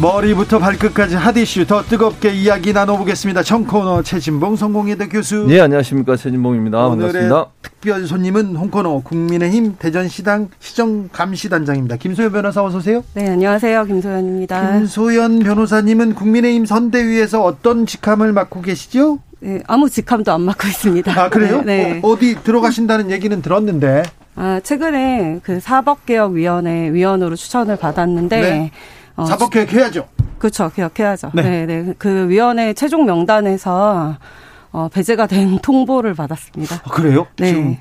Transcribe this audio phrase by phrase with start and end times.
[0.00, 3.42] 머리부터 발끝까지 핫이슈 더 뜨겁게 이야기 나눠보겠습니다.
[3.42, 5.44] 청코너 최진봉 성공회대 교수.
[5.48, 6.86] 네 안녕하십니까 최진봉입니다.
[6.86, 7.46] 오늘의 반갑습니다.
[7.62, 11.96] 특별 손님은 홍코너 국민의힘 대전시당 시정감시단장입니다.
[11.96, 13.02] 김소연 변호사 어서 오세요.
[13.14, 14.78] 네 안녕하세요 김소연입니다.
[14.78, 19.18] 김소연 변호사님은 국민의힘 선대위에서 어떤 직함을 맡고 계시죠?
[19.40, 21.20] 네, 아무 직함도 안 맡고 있습니다.
[21.20, 21.62] 아 그래요?
[21.62, 22.00] 네.
[22.04, 24.04] 어, 디 들어가신다는 얘기는 들었는데.
[24.36, 28.40] 아 최근에 그 사법개혁위원회 위원으로 추천을 받았는데.
[28.40, 28.70] 네.
[29.18, 30.06] 어, 사법개혁 해야죠.
[30.38, 30.70] 그렇죠.
[30.74, 31.32] 개혁해야죠.
[31.34, 31.66] 네.
[31.66, 31.66] 네.
[31.66, 34.16] 네, 그 위원회 최종 명단에서
[34.70, 36.76] 어, 배제가 된 통보를 받았습니다.
[36.84, 37.26] 아, 그래요?
[37.36, 37.46] 네.
[37.46, 37.76] 지금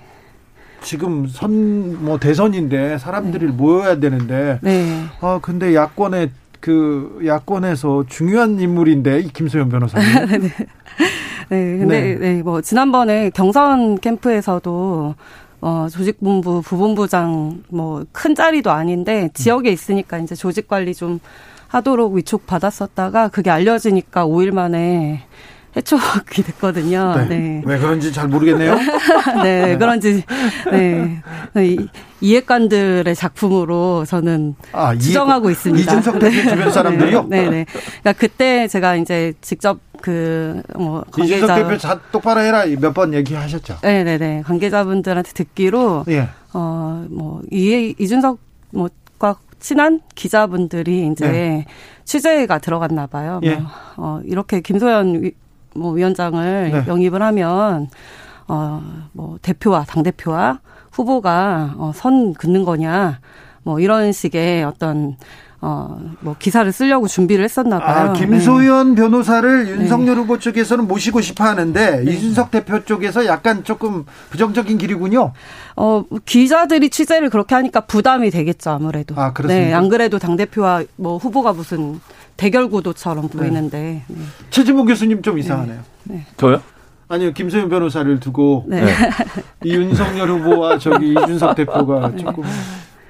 [0.81, 4.59] 지금 선 뭐 대선인데 사람들이 모여야 되는데.
[4.61, 5.03] 네.
[5.21, 10.07] 아 근데 야권에 그 야권에서 중요한 인물인데 이 김소연 변호사님.
[10.41, 10.49] 네.
[11.49, 11.77] 네.
[11.77, 12.41] 근데 네.
[12.43, 15.13] 뭐 지난번에 경선 캠프에서도
[15.61, 21.19] 어, 조직본부, 부본부장, 뭐, 큰 자리도 아닌데, 지역에 있으니까 이제 조직 관리 좀
[21.67, 25.23] 하도록 위촉 받았었다가, 그게 알려지니까 5일 만에
[25.75, 27.15] 해촉이 됐거든요.
[27.15, 27.25] 네.
[27.25, 27.61] 네.
[27.65, 28.75] 왜 그런지 잘 모르겠네요.
[29.43, 30.23] 네, 왜 그런지,
[30.71, 31.21] 네.
[31.57, 31.87] 이,
[32.21, 35.91] 이해관들의 작품으로 저는 아, 추정하고 있습니다.
[35.91, 37.25] 이준석 대표 주변 사람들이요?
[37.29, 37.65] 네, 네.
[38.01, 41.55] 그러니까 그때 제가 이제 직접 그, 뭐, 이준석 관계자.
[41.55, 43.77] 대표 자, 똑바로 해라 몇 번 얘기하셨죠.
[43.81, 44.41] 네 네 네.
[44.45, 46.29] 관계자분들한테 듣기로, 예.
[46.53, 48.39] 어, 뭐, 이, 이준석,
[48.71, 51.65] 뭐, 과 친한 기자분들이 이제 네.
[52.05, 53.39] 취재가 들어갔나 봐요.
[53.43, 53.55] 예.
[53.55, 53.65] 뭐,
[53.97, 55.31] 어, 이렇게 김소연 위,
[55.75, 56.83] 뭐 위원장을 네.
[56.87, 57.89] 영입을 하면,
[58.47, 58.81] 어,
[59.13, 60.59] 뭐, 대표와, 당 대표와
[60.91, 63.19] 후보가, 어, 선 긋는 거냐,
[63.63, 65.17] 뭐, 이런 식의 어떤,
[65.59, 68.09] 어, 뭐, 기사를 쓰려고 준비를 했었나 봐요.
[68.09, 68.19] 아, 네.
[68.19, 75.33] 김소연 변호사를 윤석열 후보 쪽에서는 모시고 싶어 하는데 이준석 대표 쪽에서 약간 조금 부정적인 길이군요.
[75.75, 79.15] 어, 기자들이 취재를 그렇게 하니까 부담이 되겠죠, 아무래도.
[79.17, 79.67] 아, 그렇습니까?
[79.67, 81.99] 네, 안 그래도 당대표와 뭐 후보가 무슨
[82.35, 84.03] 대결 구도처럼 보이는데.
[84.07, 84.17] 네.
[84.51, 85.79] 최진봉 교수님 좀 이상하네요.
[86.37, 86.61] 저요?
[87.07, 88.85] 아니요, 김소연 변호사를 두고 네.
[89.63, 92.43] 이 윤석열 후보와 저기 이준석 대표가 조금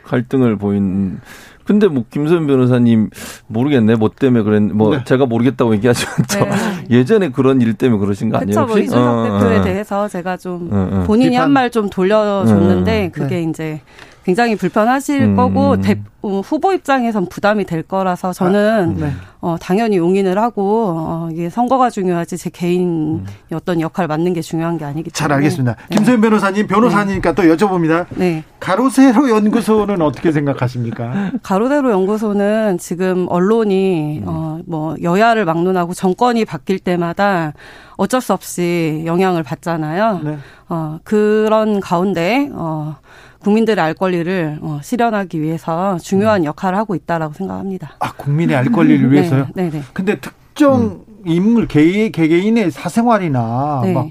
[0.06, 1.20] 갈등을 보인.
[1.68, 3.10] 근데 뭐 김소연 변호사님
[3.48, 5.04] 모르겠네 뭐 때문에 그랬 뭐 네.
[5.04, 6.40] 제가 모르겠다고 얘기하지 않죠.
[6.46, 6.52] 네.
[6.98, 8.78] 예전에 그런 일 때문에 그러신 거 아니에요 그쵸, 뭐?
[8.80, 9.62] 이준석 어, 대표에 어.
[9.64, 11.04] 대해서 제가 좀 어, 어.
[11.06, 11.36] 본인이.
[11.36, 13.12] 한 말 좀 돌려줬는데 음.
[13.12, 13.82] 그게 이제
[14.24, 15.36] 굉장히 불편하실 음.
[15.36, 19.12] 거고 대, 어, 후보 입장에선 부담이 될 거라서 저는 네.
[19.40, 24.78] 어, 당연히 용인을 하고 어, 이게 선거가 중요하지 제 개인 어떤 역할 맡는 게 중요한
[24.78, 25.76] 게 아니기 때문에 잘 알겠습니다.
[25.90, 25.96] 네.
[25.96, 28.06] 김소연 변호사님 변호사니까 또 여쭤봅니다.
[28.10, 28.44] 네.
[28.60, 31.32] 가로세로 연구소는 어떻게 생각하십니까?
[31.44, 37.54] 가로대로 연구소는 지금 언론이 어 뭐 여야를 막론하고 정권이 바뀔 때마다
[37.96, 40.22] 어쩔 수 없이 영향을 받잖아요.
[40.24, 40.38] 네.
[40.70, 42.98] 어 그런 가운데 어
[43.40, 47.94] 국민들의 알 권리를 어, 실현하기 위해서 중요한 역할을 하고 있다라고 생각합니다.
[48.00, 49.48] 아 국민의 알 권리를 위해 서요.
[49.56, 49.82] 네, 네.
[49.94, 53.94] 근데 특정 인물 개 개개인의 사생활이나 네.
[53.94, 54.08] 막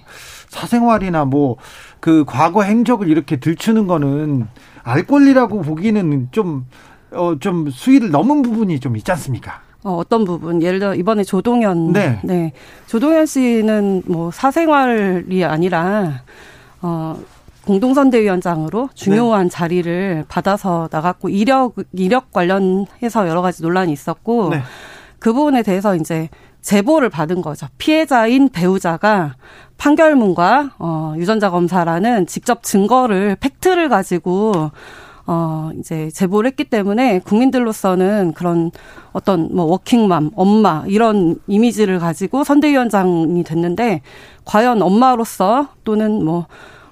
[0.48, 1.56] 사생활이나 뭐
[2.06, 4.46] 그 과거 행적을 이렇게 들추는 거는
[4.84, 6.66] 알 권리라고 보기는 좀
[7.10, 9.60] 어, 좀 수위를 넘은 부분이 좀 있지 않습니까?
[9.82, 12.52] 어, 어떤 부분 예를 들어 이번에 조동현 네.
[12.86, 16.22] 조동현 씨는 뭐 사생활이 아니라
[16.80, 17.18] 어
[17.66, 24.62] 공동선대위원장으로 중요한 자리를 받아서 나갔고 이력 이력 관련해서 여러 가지 논란이 있었고 네.
[25.18, 26.28] 그 부분에 대해서 이제
[26.62, 27.66] 제보를 받은 거죠.
[27.78, 29.36] 피해자인 배우자가
[29.78, 34.70] 판결문과 어 유전자 검사라는 직접 증거를 팩트를 가지고
[35.28, 38.70] 어 이제 제보를 했기 때문에 국민들로서는 그런
[39.12, 44.02] 어떤 뭐 워킹맘, 엄마 이런 이미지를 가지고 선대위원장이 됐는데
[44.44, 46.46] 과연 엄마로서 또는 뭐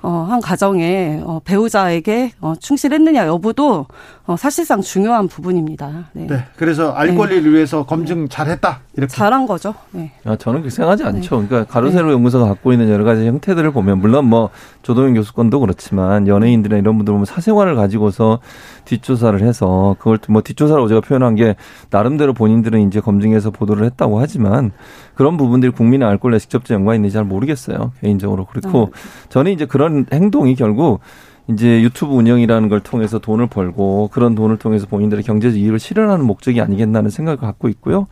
[0.04, 3.86] 어, 한 가정의 어, 배우자에게 어, 충실했느냐 여부도
[4.26, 6.06] 어, 사실상 중요한 부분입니다.
[6.14, 6.26] 네.
[6.26, 6.44] 네.
[6.56, 7.14] 그래서 알 네.
[7.14, 8.80] 권리를 위해서 검증 잘했다.
[8.96, 9.12] 이렇게.
[9.12, 9.74] 잘한 거죠.
[9.90, 10.12] 네.
[10.24, 11.42] 아, 저는 그렇게 생각하지 않죠.
[11.42, 11.46] 네.
[11.46, 14.48] 그러니까 가로세로 연구소가 갖고 있는 여러 가지 형태들을 보면 물론 뭐
[14.80, 18.40] 조동현 교수 건도 그렇지만 연예인들이나 이런 분들 보면 사생활을 가지고서
[18.86, 21.54] 뒷조사를 해서 그걸 뭐 뒷조사라고 제가 표현한 게
[21.90, 24.72] 나름대로 본인들은 이제 검증해서 보도를 했다고 하지만
[25.14, 27.92] 그런 부분들이 국민의 알 권리에 직접적 연관이 있는지 잘 모르겠어요.
[28.00, 28.46] 개인적으로.
[28.46, 28.90] 그렇고
[29.28, 31.00] 저는 이제 그런 행동이 결국
[31.48, 36.62] 이제 유튜브 운영이라는 걸 통해서 돈을 벌고 그런 돈을 통해서 본인들의 경제적 이익을 실현하는 목적이
[36.62, 38.06] 아니겠나는 생각을 갖고 있고요.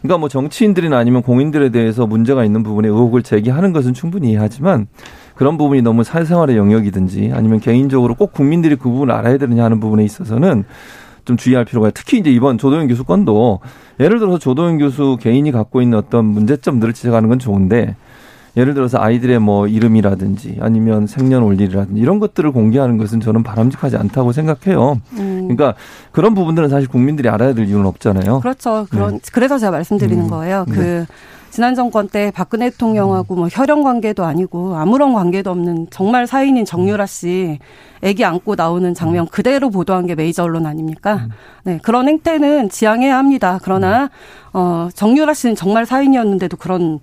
[0.00, 4.86] 그러니까 뭐 정치인들이나 아니면 공인들에 대해서 문제가 있는 부분에 의혹을 제기하는 것은 충분히 이해하지만
[5.34, 10.02] 그런 부분이 너무 사회생활의 영역이든지 아니면 개인적으로 꼭 국민들이 그 부분을 알아야 되느냐 하는 부분에
[10.04, 10.64] 있어서는
[11.26, 11.92] 좀 주의할 필요가 있어요.
[11.94, 13.60] 특히 이제 이번 조도영 교수 건도
[14.00, 17.96] 예를 들어서 조도영 교수 개인이 갖고 있는 어떤 문제점들을 지적하는 건 좋은데
[18.56, 25.00] 예를 들어서 아이들의 뭐 이름이라든지 아니면 생년월일이라든지 이런 것들을 공개하는 것은 저는 바람직하지 않다고 생각해요.
[25.12, 25.48] 음.
[25.48, 25.74] 그러니까
[26.12, 28.40] 그런 부분들은 사실 국민들이 알아야 될 이유는 없잖아요.
[28.40, 28.86] 그렇죠.
[28.90, 29.20] 그런 네.
[29.32, 30.30] 그래서 제가 말씀드리는 음.
[30.30, 30.64] 거예요.
[30.68, 31.06] 그 네.
[31.50, 37.06] 지난 정권 때 박근혜 대통령하고 뭐 혈연 관계도 아니고 아무런 관계도 없는 정말 사인인 정유라
[37.06, 37.58] 씨
[38.02, 41.26] 애기 안고 나오는 장면 그대로 보도한 게 메이저 언론 아닙니까?
[41.64, 43.58] 네, 그런 행태는 지양해야 합니다.
[43.62, 44.10] 그러나
[44.52, 47.00] 어 정유라 씨는 정말 사인이었는데도 그런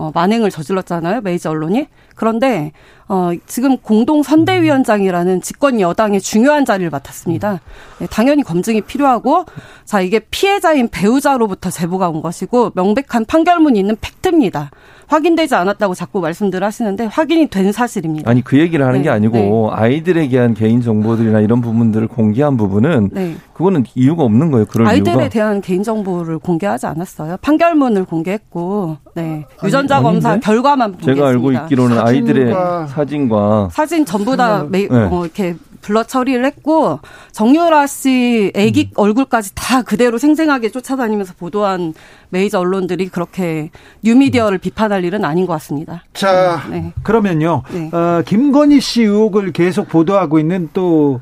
[0.00, 1.20] 어, 만행을 저질렀잖아요.
[1.20, 1.86] 메이저 언론이.
[2.14, 2.72] 그런데
[3.06, 7.60] 어, 지금 공동 선대위원장이라는 집권 여당의 중요한 자리를 맡았습니다.
[7.98, 9.44] 네, 당연히 검증이 필요하고
[9.84, 14.70] 자 이게 피해자인 배우자로부터 제보가 온 것이고 명백한 판결문이 있는 팩트입니다.
[15.10, 18.30] 확인되지 않았다고 자꾸 말씀들 하시는데 확인이 된 사실입니다.
[18.30, 19.68] 아니 그 얘기를 하는 네, 게 아니고 네.
[19.72, 23.34] 아이들에게 한 개인 정보들이나 이런 부분들을 공개한 부분은 네.
[23.52, 24.66] 그거는 이유가 없는 거예요.
[24.66, 25.28] 그럴 아이들에 이유가.
[25.28, 27.38] 대한 개인 정보를 공개하지 않았어요.
[27.42, 29.44] 판결문을 공개했고 네.
[29.64, 31.28] 유전자 아니, 검사 결과만 제가 공개했습니다.
[31.28, 32.54] 알고 있기로는 아이들의
[32.88, 34.86] 사진과 사진 전부 다 네.
[34.90, 37.00] 어, 이렇게 블러 처리를 했고
[37.32, 38.92] 정유라 씨 아기 음.
[38.96, 41.94] 얼굴까지 다 그대로 생생하게 쫓아다니면서 보도한
[42.28, 43.70] 메이저 언론들이 그렇게
[44.02, 46.04] 뉴미디어를 비판할 일은 아닌 것 같습니다.
[46.12, 46.92] 자, 네.
[47.02, 47.62] 그러면요.
[47.72, 47.90] 네.
[47.92, 51.20] 어, 김건희 씨 의혹을 계속 보도하고 있는 또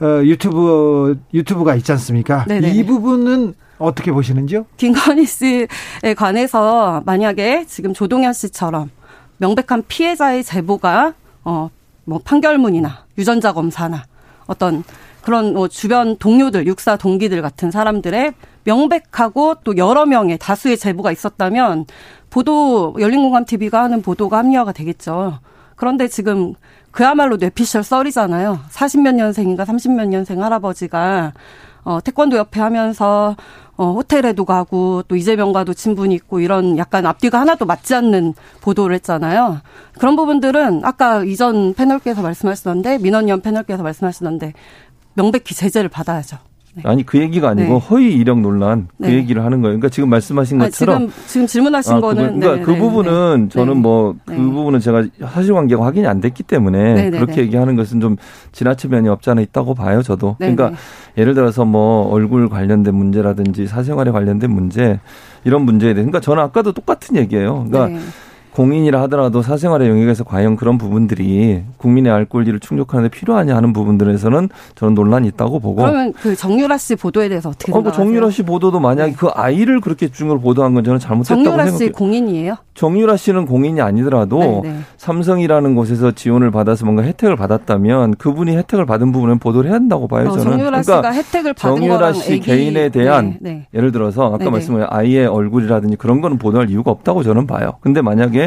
[0.00, 2.44] 어, 유튜브 유튜브가 있지 않습니까?
[2.44, 2.70] 네네.
[2.72, 4.66] 이 부분은 어떻게 보시는지요?
[4.76, 8.90] 김건희 씨에 관해서 만약에 지금 조동현 씨처럼
[9.38, 11.14] 명백한 피해자의 제보가
[11.44, 11.70] 어,
[12.04, 14.04] 뭐 판결문이나 유전자 검사나
[14.46, 14.84] 어떤
[15.22, 18.34] 그런 뭐 주변 동료들, 육사 동기들 같은 사람들의
[18.64, 21.86] 명백하고 또 여러 명의 다수의 제보가 있었다면
[22.28, 25.38] 보도 열린공감 TV가 하는 보도가 합리화가 되겠죠.
[25.76, 26.54] 그런데 지금
[26.90, 28.60] 그야말로 뇌피셜 썰이잖아요.
[28.70, 31.32] 40몇 년생인가 30몇 년생 할아버지가
[31.84, 33.36] 어 태권도 옆에 하면서
[33.76, 39.60] 어, 호텔에도 가고 또 이재명과도 친분이 있고 이런 약간 앞뒤가 하나도 맞지 않는 보도를 했잖아요.
[39.98, 44.52] 그런 부분들은 아까 이전 패널께서 말씀하시던데 민원위원 패널께서 말씀하시던데
[45.14, 46.38] 명백히 제재를 받아야죠.
[46.74, 46.82] 네.
[46.84, 47.78] 아니 그 얘기가 아니고 네.
[47.78, 49.14] 허위 이력 논란 그 네.
[49.14, 49.78] 얘기를 하는 거예요.
[49.78, 54.14] 그러니까 지금 말씀하신 것처럼 아, 지금 지금 질문하신 아, 거는 그러니까 그 부분은 저는 뭐
[54.26, 58.16] 그 부분은 제가 사실관계가 확인이 안 됐기 때문에 그렇게 얘기하는 것은 좀
[58.52, 60.02] 지나칠 면이 없지 않아 있다고 봐요.
[60.02, 60.72] 저도 그러니까
[61.16, 65.00] 예를 들어서 뭐 얼굴 관련된 문제라든지 사생활에 관련된 문제
[65.44, 67.66] 이런 문제에 대해 그러니까 저는 아까도 똑같은 얘기예요.
[67.70, 68.00] 그러니까.
[68.54, 74.94] 공인이라 하더라도 사생활의 영역에서 과연 그런 부분들이 국민의 알 권리를 충족하는데 필요하냐 하는 부분들에서는 저는
[74.94, 75.82] 논란이 있다고 보고.
[75.82, 78.04] 그러면 그 정유라 씨 보도에 대해서 어떻게 어, 그 생각하세요?
[78.06, 79.16] 정유라 씨 보도도 만약에 네.
[79.18, 81.88] 그 아이를 그렇게 중으로 보도한 건 저는 잘못했다고 정유라 생각해요.
[81.88, 82.56] 씨 공인이에요?
[82.74, 84.60] 정유라 씨는 공인이 아니더라도 네네.
[84.62, 84.78] 네.
[84.98, 90.28] 삼성이라는 곳에서 지원을 받아서 뭔가 혜택을 받았다면 그분이 혜택을 받은 부분은 보도를 해야 한다고 봐요.
[90.28, 90.44] 어, 저는.
[90.44, 92.38] 정유라 그러니까 씨가 혜택을 받은 정유라 씨.
[92.38, 93.66] 개인에 대한 네, 네.
[93.74, 97.74] 예를 들어서 아까 말씀하신 아이의 얼굴이라든지 그런 거는 보도할 이유가 없다고 저는 봐요.
[97.80, 98.43] 근데 만약에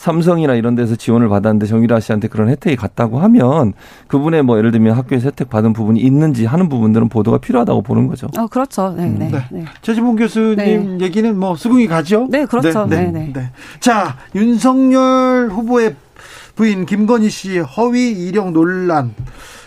[0.00, 3.74] 삼성이나 이런 데서 지원을 받았는데 정유라 씨한테 그런 혜택이 갔다고 하면
[4.08, 8.28] 그분의 뭐 예를 들면 학교에서 혜택 받은 부분이 있는지 하는 부분들은 보도가 필요하다고 보는 거죠.
[8.38, 8.94] 어, 그렇죠.
[8.96, 9.16] 네, 음.
[9.18, 9.28] 네.
[9.30, 9.44] 네.
[9.50, 9.64] 네.
[9.82, 11.04] 최지봉 교수님 네.
[11.04, 12.28] 얘기는 뭐 수긍이 가죠?
[12.30, 12.86] 네, 그렇죠.
[12.86, 13.30] 네, 네.
[13.34, 13.50] 네.
[13.80, 15.94] 자, 윤석열 후보의
[16.54, 19.14] 부인 김건희 씨 허위 이력 논란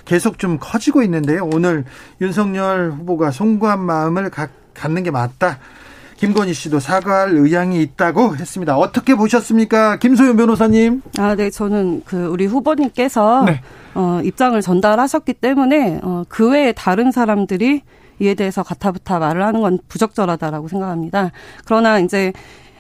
[0.06, 1.48] 계속 좀 커지고 있는데요.
[1.54, 1.86] 오늘
[2.22, 4.32] 윤석열 후보가 송구한 마음을
[4.74, 5.60] 갖는 게 맞다.
[6.18, 8.78] 김건희 씨도 사과할 의향이 있다고 했습니다.
[8.78, 9.98] 어떻게 보셨습니까?
[9.98, 11.02] 김소연 변호사님.
[11.18, 11.50] 아, 네.
[11.50, 13.62] 저는 그 우리 후보님께서 네.
[13.96, 17.82] 어, 입장을 전달하셨기 때문에 어, 그 외에 다른 사람들이
[18.20, 21.32] 이에 대해서 가타부타 말을 하는 건 부적절하다라고 생각합니다.
[21.66, 22.32] 그러나 이제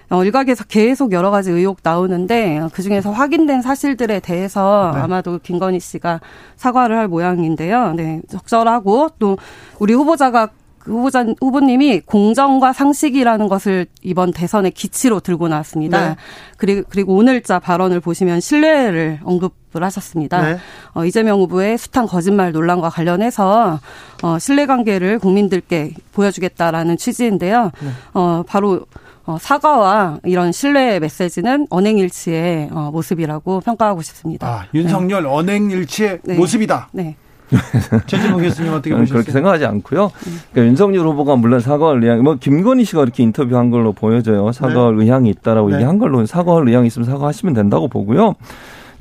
[0.09, 5.01] 어, 일각에서 계속 여러 가지 의혹 나오는데 그 중에서 확인된 사실들에 대해서 네.
[5.01, 6.21] 아마도 김건희 씨가
[6.55, 7.93] 사과를 할 모양인데요.
[7.93, 9.37] 네, 적절하고 또
[9.79, 10.53] 우리 후보자가 그
[10.85, 16.09] 후보자 후보님이 공정과 상식이라는 것을 이번 대선의 기치로 들고 나왔습니다.
[16.09, 16.15] 네.
[16.57, 20.41] 그리고 그리고 오늘자 발언을 보시면 신뢰를 언급을 하셨습니다.
[20.41, 20.57] 네.
[20.93, 23.79] 어, 이재명 후보의 숱한 거짓말 논란과 관련해서
[24.21, 27.71] 어, 신뢰관계를 국민들께 보여주겠다라는 취지인데요.
[27.81, 27.89] 네.
[28.13, 28.85] 어, 바로
[29.25, 34.47] 어, 사과와 이런 신뢰 메시지는 언행일치의 어, 모습이라고 평가하고 싶습니다.
[34.47, 35.29] 아, 윤석열 네.
[35.29, 36.35] 언행일치의 네.
[36.35, 36.89] 모습이다.
[36.91, 37.15] 네.
[38.07, 39.13] 최진봉 교수님 어떻게 보셨어요?
[39.13, 40.11] 그렇게 생각하지 않고요.
[40.51, 44.51] 그러니까 윤석열 후보가 물론 사과할 의향, 뭐 김건희 씨가 이렇게 인터뷰한 걸로 보여져요.
[44.51, 45.03] 사과할 네.
[45.03, 45.75] 의향이 있다라고 네.
[45.75, 48.35] 얘기한 걸로 사과할 의향이 있으면 사과하시면 된다고 보고요.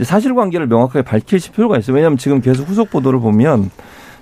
[0.01, 1.95] 사실관계를 명확하게 밝힐 필요가 있어요.
[1.95, 3.71] 왜냐하면 지금 계속 후속 보도를 보면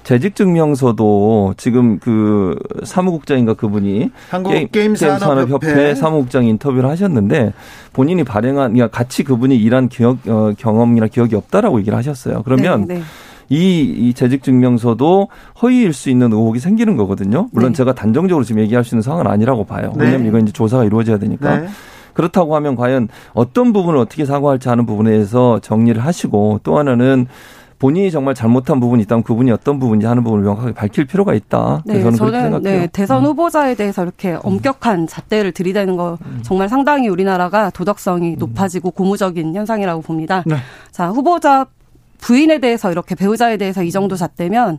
[0.02, 7.52] 재직 증명서도 지금 그 사무국장인가 그분이 한국 게임, 산업협회 사무국장 인터뷰를 하셨는데
[7.92, 12.42] 본인이 발행한 그러니까 같이 그분이 일한 기억 어, 경험이나 기억이 없다라고 얘기를 하셨어요.
[12.44, 13.02] 그러면 네, 네.
[13.50, 15.28] 이, 이 재직 증명서도
[15.60, 17.48] 허위일 수 있는 의혹이 생기는 거거든요.
[17.52, 17.76] 물론 네.
[17.76, 19.92] 제가 단정적으로 지금 얘기할 수 있는 상황은 아니라고 봐요.
[19.96, 20.04] 네.
[20.04, 21.58] 왜냐하면 이건 이제 조사가 이루어져야 되니까.
[21.58, 21.66] 네.
[22.14, 27.26] 그렇다고 하면 과연 어떤 부분을 어떻게 사과할지 하는 부분에 대해서 정리를 하시고 또 하나는
[27.78, 31.82] 본인이 정말 잘못한 부분이 있다면 그분이 어떤 부분인지 하는 부분을 명확하게 밝힐 필요가 있다.
[31.86, 32.62] 네, 저는, 저는.
[32.62, 33.30] 네, 대선 음.
[33.30, 34.40] 후보자에 대해서 이렇게 음.
[34.42, 36.40] 엄격한 잣대를 들이대는 거 음.
[36.42, 40.44] 정말 상당히 우리나라가 도덕성이 높아지고 고무적인 현상이라고 봅니다.
[40.46, 40.56] 네.
[40.90, 41.66] 자, 후보자
[42.20, 44.78] 부인에 대해서 이렇게 배우자에 대해서 이 정도 잣대면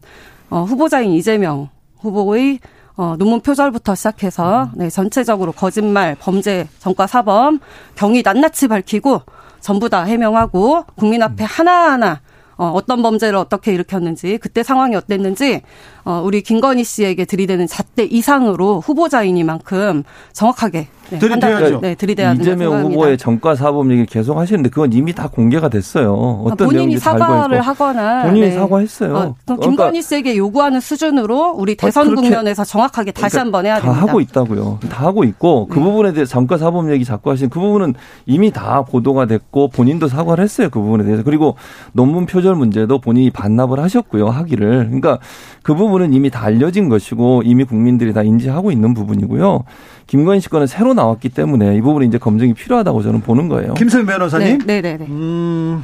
[0.50, 1.69] 어, 후보자인 이재명
[2.00, 2.60] 후보의
[2.98, 7.60] 어, 논문 표절부터 시작해서 네, 전체적으로 거짓말, 범죄, 전과 사범,
[7.95, 9.21] 경위 낱낱이 밝히고
[9.60, 12.21] 전부 다 해명하고 국민 앞에 하나하나
[12.57, 15.62] 어, 어떤 범죄를 어떻게 일으켰는지 그때 상황이 어땠는지
[16.03, 20.03] 어, 우리 김건희 씨에게 들이대는 잣대 이상으로 후보자이니만큼
[20.34, 21.81] 정확하게 네, 들이대야죠.
[21.81, 26.13] 네, 들이대야 이재명 후보의 정가 사범 얘기 계속 하시는데 그건 이미 다 공개가 됐어요.
[26.46, 28.51] 어떤 본인이 사과를 하거나 본인이 네.
[28.55, 29.15] 사과했어요.
[29.15, 33.81] 어, 그러니까 김건희 씨에게 요구하는 수준으로 우리 대선 국면에서 정확하게 다시 그러니까 한번 해야 다
[33.81, 34.00] 됩니다.
[34.00, 34.79] 다 하고 있다고요.
[34.89, 35.84] 다 하고 있고 그 네.
[35.84, 37.93] 부분에 대해 정가 사범 얘기 자꾸 하시는 그 부분은
[38.25, 40.70] 이미 다 보도가 됐고 본인도 사과를 했어요.
[40.72, 41.58] 그 부분에 대해서 그리고
[41.91, 44.29] 논문 표절 문제도 본인이 반납을 하셨고요.
[44.29, 45.20] 하기를 그러니까
[45.62, 49.65] 그 부분 은 이미 다 알려진 것이고 이미 국민들이 다 인지하고 있는 부분이고요.
[50.07, 53.74] 김건희 씨 건은 새로 나왔기 때문에 이 부분이 이제 검증이 필요하다고 저는 보는 거예요.
[53.74, 54.60] 김소연 변호사님.
[54.65, 55.05] 네, 네, 네.
[55.07, 55.83] 음,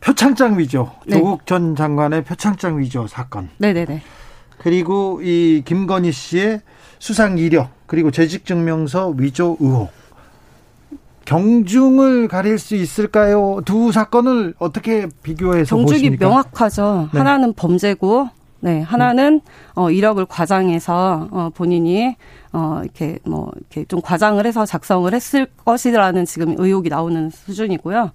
[0.00, 0.90] 표창장 위조.
[1.06, 1.18] 네.
[1.18, 3.50] 조국 전 장관의 표창장 위조 사건.
[3.58, 4.00] 네, 네, 네.
[4.56, 6.60] 그리고 이 김건희 씨의
[6.98, 9.90] 수상 이력 그리고 재직 증명서 위조 의혹.
[11.24, 13.60] 경중을 가릴 수 있을까요?
[13.66, 16.26] 두 사건을 어떻게 비교해서 경중이 보십니까?
[16.26, 17.10] 명확하죠.
[17.12, 17.18] 네.
[17.18, 19.40] 하나는 범죄고 네, 하나는
[19.74, 22.16] 어 이력을 과장해서 어 본인이
[22.52, 28.10] 어 이렇게 뭐 이렇게 좀 과장을 해서 작성을 했을 것이라는 지금 의혹이 나오는 수준이고요.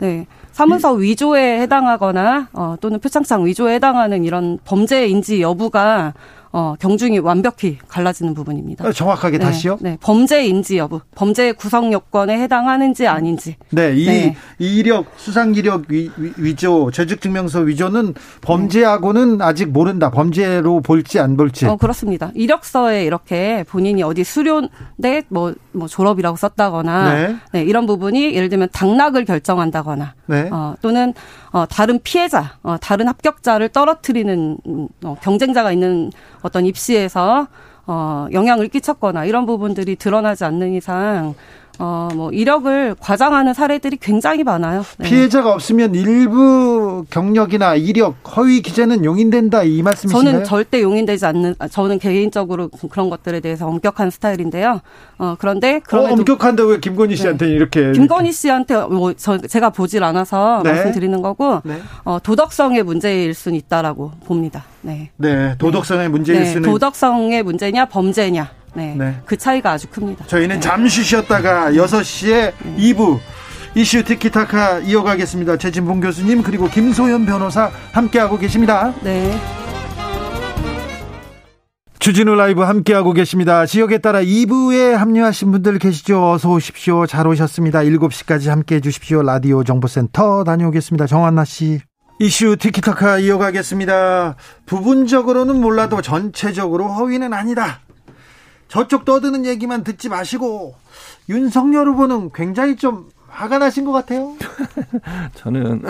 [0.00, 0.26] 네.
[0.52, 6.12] 사문서 위조에 해당하거나 어 또는 표창장 위조에 해당하는 이런 범죄 인지 여부가
[6.58, 8.88] 어, 경중이 완벽히 갈라지는 부분입니다.
[8.88, 9.76] 어, 정확하게 네, 다시요?
[9.78, 13.56] 네, 범죄 인지 여부, 범죄 구성 요건에 해당하는지 아닌지.
[13.68, 14.36] 네, 이 네.
[14.58, 16.10] 이력 수상 이력 위,
[16.56, 20.10] 조 재직 증명서 위조는 범죄하고는 아직 모른다.
[20.10, 21.66] 범죄로 볼지 안 볼지.
[21.66, 22.30] 어, 그렇습니다.
[22.34, 27.36] 이력서에 이렇게 본인이 어디 수료대 뭐, 뭐 졸업이라고 썼다거나 네.
[27.52, 30.48] 네, 이런 부분이 예를 들면 당락을 결정한다거나 네.
[30.50, 31.12] 어, 또는
[31.56, 34.58] 어, 다른 피해자, 어, 다른 합격자를 떨어뜨리는
[35.04, 37.46] 어, 경쟁자가 있는 어떤 입시에서
[37.86, 41.34] 어, 영향을 끼쳤거나 이런 부분들이 드러나지 않는 이상
[41.78, 44.84] 어, 뭐, 이력을 과장하는 사례들이 굉장히 많아요.
[44.98, 45.08] 네.
[45.08, 50.32] 피해자가 없으면 일부 경력이나 이력, 허위 기재는 용인된다 이 말씀이신가요?
[50.32, 54.80] 저는 절대 용인되지 않는, 아, 저는 개인적으로 그런 것들에 대해서 엄격한 스타일인데요.
[55.18, 55.80] 어, 그런데.
[55.92, 57.16] 어, 엄격한데 왜 김건희 네.
[57.16, 57.52] 씨한테 네.
[57.52, 57.92] 이렇게.
[57.92, 60.72] 김건희 씨한테 뭐, 저, 제가 보질 않아서 네.
[60.72, 61.80] 말씀드리는 거고, 네.
[62.04, 64.64] 어, 도덕성의 문제일 수는 있다라고 봅니다.
[64.82, 65.10] 네.
[65.16, 66.46] 네, 도덕성의 문제일 네.
[66.46, 66.70] 수는.
[66.70, 68.50] 도덕성의 문제냐, 범죄냐.
[68.76, 68.94] 네.
[68.96, 69.20] 네.
[69.24, 70.26] 그 차이가 아주 큽니다.
[70.26, 70.60] 저희는 네.
[70.60, 72.76] 잠시 쉬었다가 6시에 네.
[72.76, 73.18] 2부
[73.74, 75.56] 이슈 티키타카 이어가겠습니다.
[75.56, 78.94] 최진봉 교수님 그리고 김소연 변호사 함께하고 계십니다.
[79.02, 79.38] 네.
[81.98, 83.66] 주진우 라이브 함께하고 계십니다.
[83.66, 86.30] 지역에 따라 2부에 합류하신 분들 계시죠?
[86.30, 87.04] 어서 오십시오.
[87.06, 87.80] 잘 오셨습니다.
[87.80, 89.22] 7시까지 함께해 주십시오.
[89.22, 91.06] 라디오 정보센터 다녀오겠습니다.
[91.06, 91.80] 정한나 씨.
[92.20, 94.36] 이슈 티키타카 이어가겠습니다.
[94.66, 97.80] 부분적으로는 몰라도 전체적으로 허위는 아니다.
[98.68, 100.74] 저쪽 떠드는 얘기만 듣지 마시고
[101.28, 104.34] 윤석열 후보는 굉장히 좀 화가 나신 것 같아요.
[105.34, 105.82] 저는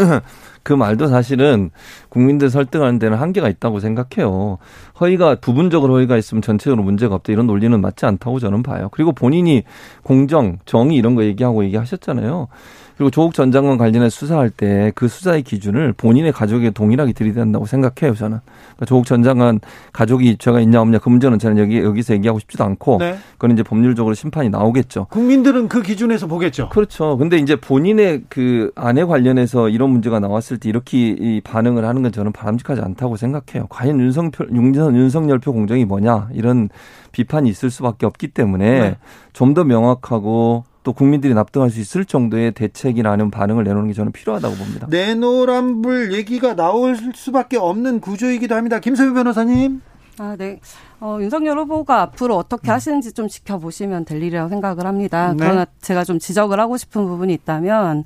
[0.66, 1.70] 그 말도 사실은
[2.08, 4.58] 국민들 설득하는 데는 한계가 있다고 생각해요.
[4.98, 8.88] 허위가 부분적으로 허위가 있으면 전체적으로 문제가 없다 이런 논리는 맞지 않다고 저는 봐요.
[8.90, 9.62] 그리고 본인이
[10.02, 12.48] 공정, 정의 이런 거 얘기하고 얘기하셨잖아요.
[12.96, 18.14] 그리고 조국 전 장관 관련해 수사할 때 그 수사의 기준을 본인의 가족에 동일하게 들이댄다고 생각해요,
[18.14, 18.38] 저는.
[18.40, 19.60] 그러니까 조국 전 장관
[19.92, 23.18] 가족이 죄가 있냐 없냐 그 문제는 저는 여기 여기서 얘기하고 싶지도 않고 네.
[23.32, 25.06] 그건 이제 법률적으로 심판이 나오겠죠.
[25.10, 26.70] 국민들은 그 기준에서 보겠죠.
[26.70, 27.16] 그렇죠.
[27.18, 32.12] 근데 이제 본인의 그 아내 관련해서 이런 문제가 나왔을 때 이렇게 이 반응을 하는 건
[32.12, 33.66] 저는 바람직하지 않다고 생각해요.
[33.68, 36.68] 과연 윤석표, 윤석열 표 공정이 뭐냐 이런
[37.12, 38.96] 비판이 있을 수밖에 없기 때문에 네.
[39.32, 44.86] 좀더 명확하고 또 국민들이 납득할 수 있을 정도의 대책이라는 반응을 내놓는 게 저는 필요하다고 봅니다.
[44.88, 48.78] 내노란불 얘기가 나올 수밖에 없는 구조이기도 합니다.
[48.78, 49.80] 김소유 변호사님.
[50.18, 50.60] 아, 네.
[51.00, 52.74] 어, 윤석열 후보가 앞으로 어떻게 음.
[52.74, 55.32] 하시는지 좀 지켜보시면 될 일이라고 생각을 합니다.
[55.32, 55.36] 네.
[55.38, 58.04] 그러나 제가 좀 지적을 하고 싶은 부분이 있다면,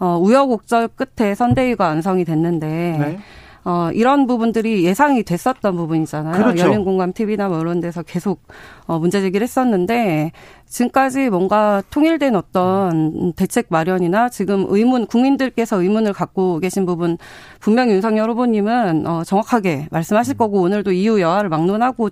[0.00, 3.18] 어, 우여곡절 끝에 선대위가 완성이 됐는데 네.
[3.64, 6.42] 어, 이런 부분들이 예상이 됐었던 부분이잖아요.
[6.42, 6.64] 그렇죠.
[6.64, 8.42] 열린 공감 TV나 뭐 이런 데서 계속
[8.86, 10.32] 어, 문제 제기를 했었는데
[10.70, 17.18] 지금까지 뭔가 통일된 어떤 대책 마련이나 지금 의문 국민들께서 의문을 갖고 계신 부분
[17.58, 22.10] 분명 윤석열 후보님은 어, 정확하게 말씀하실 거고 오늘도 이후 여하를 막론하고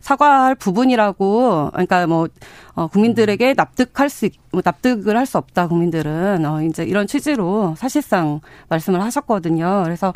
[0.00, 2.26] 사과할 부분이라고 그러니까 뭐
[2.74, 8.40] 어, 국민들에게 납득할 수 뭐 납득을 할 수 없다 국민들은 어, 이제 이런 취지로 사실상
[8.68, 9.82] 말씀을 하셨거든요.
[9.84, 10.12] 그래서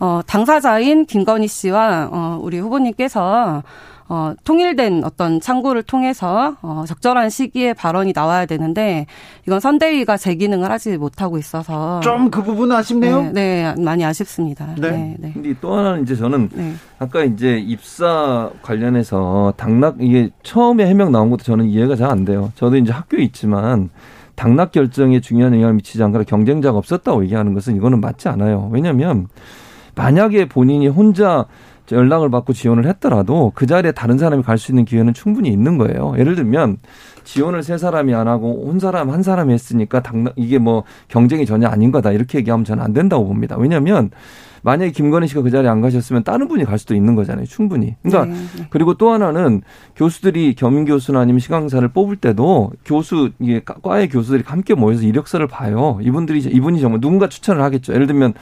[0.00, 3.62] 어, 당사자인 김건희 씨와 어, 우리 후보님께서
[4.08, 9.06] 어, 통일된 어떤 창구를 통해서 어, 적절한 시기에 발언이 나와야 되는데
[9.46, 13.22] 이건 선대위가 제 기능을 하지 못하고 있어서 좀 그 부분은 아쉽네요.
[13.32, 14.74] 네, 네, 많이 아쉽습니다.
[14.78, 14.90] 네.
[14.90, 15.30] 네, 네.
[15.32, 16.74] 근데 또 하나는 이제 저는 네.
[16.98, 22.52] 아까 이제 입사 관련해서 당락 이게 처음에 해명 나온 것도 저는 이해가 잘 안 돼요.
[22.56, 23.88] 저도 이제 학교에 있지만
[24.34, 28.68] 당락 결정에 중요한 영향을 미치지 않거나 경쟁자가 없었다고 얘기하는 것은 이거는 맞지 않아요.
[28.72, 29.28] 왜냐하면
[29.94, 31.46] 만약에 본인이 혼자
[31.92, 36.14] 연락을 받고 지원을 했더라도 그 자리에 다른 사람이 갈 수 있는 기회는 충분히 있는 거예요.
[36.16, 36.78] 예를 들면
[37.24, 41.68] 지원을 세 사람이 안 하고 온 사람 한 사람이 했으니까 당 이게 뭐 경쟁이 전혀
[41.68, 43.56] 아닌 거다 이렇게 얘기하면 저는 안 된다고 봅니다.
[43.58, 44.10] 왜냐하면
[44.62, 47.44] 만약에 김건희 씨가 그 자리에 안 가셨으면 다른 분이 갈 수도 있는 거잖아요.
[47.44, 47.96] 충분히.
[48.02, 48.66] 그러니까 네, 네.
[48.70, 49.60] 그리고 또 하나는
[49.94, 55.98] 교수들이 겸임 교수나 아니면 시강사를 뽑을 때도 교수 이게 과의 교수들이 함께 모여서 이력서를 봐요.
[56.00, 57.92] 이분들이 이분이 정말 누군가 추천을 하겠죠.
[57.92, 58.32] 예를 들면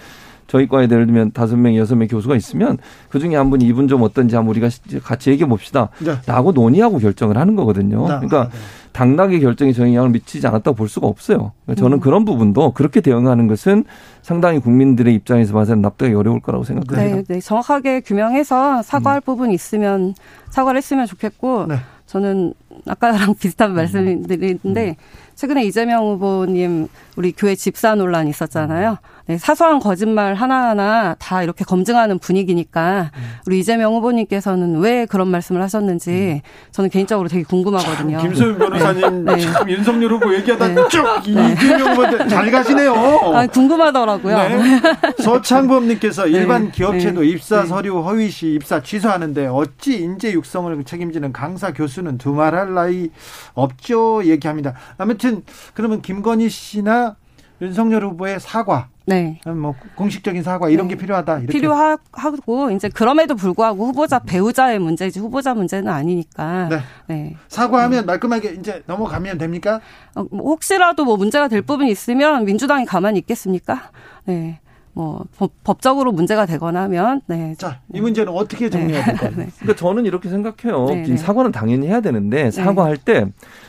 [0.53, 2.77] 저희 과에 예를 들면 다섯 명, 여섯 명 교수가 있으면
[3.09, 4.69] 그 중에 한 분이 이분 좀 어떤지 한번 우리가
[5.03, 5.89] 같이 얘기해 봅시다.
[5.99, 6.13] 네.
[6.27, 8.01] 라고 논의하고 결정을 하는 거거든요.
[8.01, 8.07] 네.
[8.17, 8.59] 그러니까 네.
[8.93, 11.53] 당락의 결정이 저희 영향을 미치지 않았다고 볼 수가 없어요.
[11.65, 12.01] 그러니까 저는 음.
[12.01, 13.85] 그런 부분도 그렇게 대응하는 것은
[14.21, 17.17] 상당히 국민들의 입장에서 봐서는 납득이 어려울 거라고 생각합니다.
[17.17, 17.41] 네, 네.
[17.41, 19.25] 정확하게 규명해서 사과할 음.
[19.25, 20.13] 부분 있으면
[20.51, 21.77] 사과를 했으면 좋겠고 네.
[22.05, 22.53] 저는
[22.87, 23.77] 아까랑 비슷한 음.
[23.77, 24.95] 말씀드리는데 음.
[25.35, 28.99] 최근에 이재명 후보님 우리 교회 집사 논란 있었잖아요.
[29.27, 33.23] 네, 사소한 거짓말 하나하나 다 이렇게 검증하는 분위기니까 음.
[33.47, 38.19] 우리 이재명 후보님께서는 왜 그런 말씀을 하셨는지 저는 개인적으로 되게 궁금하거든요.
[38.19, 39.41] 김소연 변호사님 네.
[39.41, 40.89] 참 윤석열 후보 얘기하다 네.
[40.89, 41.53] 쭉 네.
[41.53, 42.93] 이재명 후보한테 잘 가시네요.
[43.35, 44.37] 아, 궁금하더라고요.
[44.37, 44.81] 네.
[45.23, 46.31] 서창범님께서 네.
[46.31, 52.75] 일반 기업체도 입사 서류 허위 시 입사 취소하는데 어찌 인재 육성을 책임지는 강사 교수는 두말할
[52.75, 53.11] 나이
[53.55, 54.75] 없죠 얘기합니다.
[54.99, 55.43] 아무튼
[55.75, 57.17] 그러면 김건희 씨나
[57.61, 59.41] 윤석열 후보의 사과 네.
[59.47, 60.95] 뭐 공식적인 사과 이런 네.
[60.95, 61.39] 게 필요하다.
[61.39, 61.53] 이렇게.
[61.53, 66.69] 필요하고 이제 그럼에도 불구하고 후보자 배우자의 문제지 후보자 문제는 아니니까.
[66.69, 66.79] 네.
[67.09, 67.37] 네.
[67.49, 68.07] 사과하면 네.
[68.07, 69.81] 말끔하게 이제 넘어가면 됩니까?
[70.15, 73.91] 어, 뭐 혹시라도 뭐 문제가 될 부분이 있으면 민주당이 가만히 있겠습니까?
[74.25, 74.61] 네.
[74.95, 75.25] 뭐
[75.65, 77.55] 법, 적으로 문제가 되거나 하면 네.
[77.57, 79.33] 자, 이 문제는 어떻게 정리해야 될까요?
[79.37, 79.49] 네.
[79.59, 80.85] 그러니까 저는 이렇게 생각해요.
[80.87, 83.27] 네, 사과는 당연히 해야 되는데 사과할 때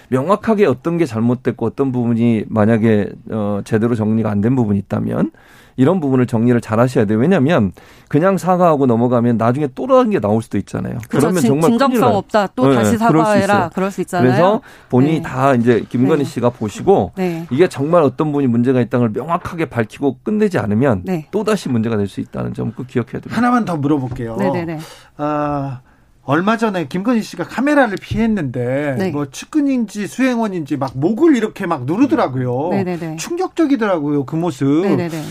[0.10, 5.32] 명확하게 어떤 게 잘못됐고 어떤 부분이 만약에 어 제대로 정리가 안 된 부분이 있다면
[5.76, 7.18] 이런 부분을 정리를 잘 하셔야 돼요.
[7.18, 7.72] 왜냐하면
[8.08, 10.98] 그냥 사과하고 넘어가면 나중에 또 다른 게 나올 수도 있잖아요.
[11.10, 11.28] 그렇죠.
[11.32, 12.48] 그러면 정말 진정성 없다.
[12.56, 13.70] 또 네, 다시 사과해라.
[13.74, 14.28] 그럴 수, 있잖아요.
[14.30, 15.22] 그래서 본인이 네.
[15.24, 16.30] 다 이제 김건희 네.
[16.30, 17.48] 씨가 보시고 네.
[17.50, 21.28] 이게 정말 어떤 분이 문제가 있다는 걸 명확하게 밝히고 끝내지 않으면 네.
[21.32, 23.36] 또 다시 문제가 될 수 있다는 점 꼭 기억해야 됩니다.
[23.36, 24.36] 하나만 더 물어볼게요.
[24.36, 24.78] 네네네.
[25.18, 25.80] 아.
[26.26, 29.12] 얼마 전에 김건희 씨가 카메라를 피했는데 네.
[29.12, 32.70] 뭐 측근인지 수행원인지 막 목을 이렇게 막 누르더라고요.
[32.72, 33.18] 네네네.
[33.18, 34.66] 충격적이더라고요 그 모습.
[34.84, 35.22] 네네네.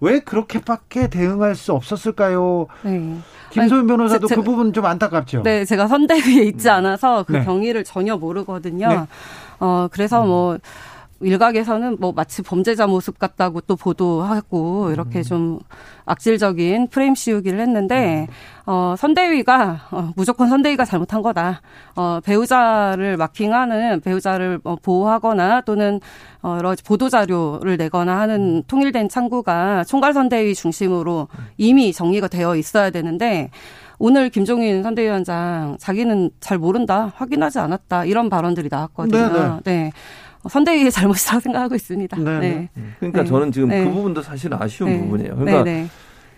[0.00, 2.66] 왜 그렇게밖에 대응할 수 없었을까요?
[2.82, 3.16] 네.
[3.50, 5.42] 김소연 변호사도 제, 그 부분 좀 안타깝죠.
[5.42, 7.44] 네, 제가 선대위에 있지 않아서 그 네.
[7.44, 8.88] 경위를 전혀 모르거든요.
[8.88, 9.06] 네.
[9.58, 10.58] 어 그래서 뭐.
[11.20, 15.22] 일각에서는 뭐 마치 범죄자 모습 같다고 또 보도하고 이렇게 음.
[15.22, 15.58] 좀
[16.04, 18.28] 악질적인 프레임 씌우기를 했는데
[18.66, 21.62] 어 선대위가 어, 무조건 선대위가 잘못한 거다.
[21.94, 26.00] 어 배우자를 마킹하는 배우자를 어, 보호하거나 또는
[26.42, 32.90] 어 여러 보도 자료를 내거나 하는 통일된 창구가 총괄 선대위 중심으로 이미 정리가 되어 있어야
[32.90, 33.50] 되는데
[33.98, 39.32] 오늘 김종인 선대위원장 자기는 잘 모른다, 확인하지 않았다 이런 발언들이 나왔거든요.
[39.32, 39.60] 네네.
[39.64, 39.92] 네.
[40.48, 40.52] 네.
[40.52, 42.16] 선대위의 잘못이라고 생각하고 있습니다.
[42.18, 42.38] 네.
[42.40, 42.68] 네.
[42.98, 43.28] 그러니까 네.
[43.28, 43.84] 저는 지금 그 네.
[43.84, 44.98] 부분도 사실 아쉬운 네.
[45.00, 45.36] 부분이에요.
[45.36, 45.88] 그러니까 네,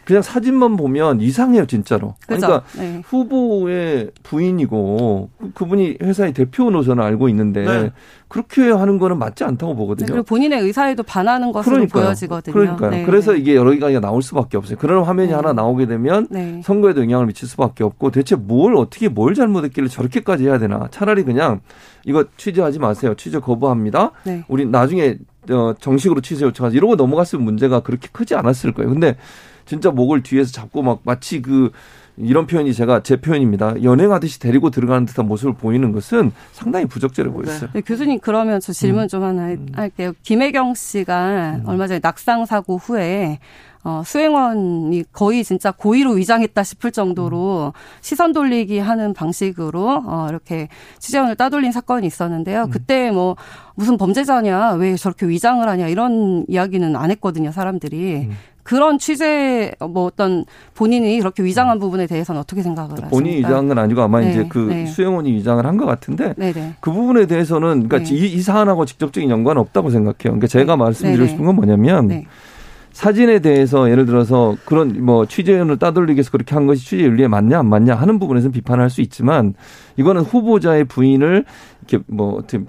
[0.09, 2.15] 그냥 사진만 보면 이상해요, 진짜로.
[2.27, 2.47] 그죠?
[2.47, 3.03] 그러니까 네.
[3.05, 7.93] 후보의 부인이고 그분이 회사의 대표로 저는 알고 있는데 네.
[8.27, 10.07] 그렇게 하는 거는 맞지 않다고 보거든요.
[10.07, 12.05] 네, 그리고 본인의 의사에도 반하는 것으로 그러니까요.
[12.05, 12.55] 보여지거든요.
[12.55, 12.91] 그러니까요.
[12.91, 13.05] 네.
[13.05, 14.79] 그래서 이게 여러 가지가 나올 수밖에 없어요.
[14.79, 15.35] 그런 화면이 네.
[15.35, 16.63] 하나 나오게 되면 네.
[16.65, 20.89] 선거에도 영향을 미칠 수밖에 없고 대체 뭘 어떻게 뭘 잘못했길래 저렇게까지 해야 되나?
[20.91, 21.61] 차라리 그냥
[22.07, 23.13] 이거 취재하지 마세요.
[23.15, 24.13] 취재 거부합니다.
[24.49, 25.19] 우리 나중에
[25.51, 28.91] 어, 정식으로 취재 요청하지 이러고 넘어갔으면 문제가 그렇게 크지 않았을 거예요.
[28.91, 29.17] 근데
[29.69, 31.71] 진짜 목을 뒤에서 잡고 막 마치 그
[32.17, 33.83] 이런 표현이 제가 제 표현입니다.
[33.83, 37.71] 연행하듯이 데리고 들어가는 듯한 모습을 보이는 것은 상당히 부적절해 보였어요.
[37.75, 39.09] 네, 교수님 그러면 저 질문 음.
[39.09, 39.67] 좀 하나 음.
[39.75, 40.13] 할게요.
[40.23, 41.63] 김혜경 씨가 음.
[41.67, 43.39] 얼마 전에 낙상 사고 후에
[43.85, 51.37] 어, 수행원이 거의 진짜 고의로 위장했다 싶을 정도로 시선 돌리기 하는 방식으로 어, 이렇게 취재원을
[51.37, 52.65] 따돌린 사건이 있었는데요.
[52.65, 52.71] 음.
[52.71, 53.37] 그때 뭐
[53.77, 58.29] 무슨 범죄자냐, 왜 저렇게 위장을 하냐 이런 이야기는 안 했거든요, 사람들이.
[58.69, 58.79] 음.
[58.79, 63.09] 그런 취재 뭐 어떤 본인이 그렇게 위장한 부분에 대해서는 어떻게 생각을 하십니까?
[63.09, 64.87] 본인이 위장한 건 아니고 아마 네, 이제 그 네.
[64.87, 66.35] 수행원이 위장을 한 것 같은데.
[66.37, 66.53] 네.
[66.81, 68.15] 그 부분에 대해서는 그러니까 네.
[68.15, 70.17] 이, 이, 사안하고 직접적인 연관은 없다고 생각해요.
[70.23, 70.83] 그러니까 제가 네.
[70.83, 72.25] 말씀드리고 네, 싶은 건 뭐냐면
[72.93, 77.61] 사진에 대해서 예를 들어서 그런 뭐 취재원을 따돌리기 위해서 그렇게 한 것이 취재 윤리에 맞냐
[77.61, 79.55] 안 맞냐 하는 부분에서는 비판할 수 있지만
[79.97, 81.45] 이거는 후보자의 부인을
[81.89, 82.61] 이렇게 뭐 어떻게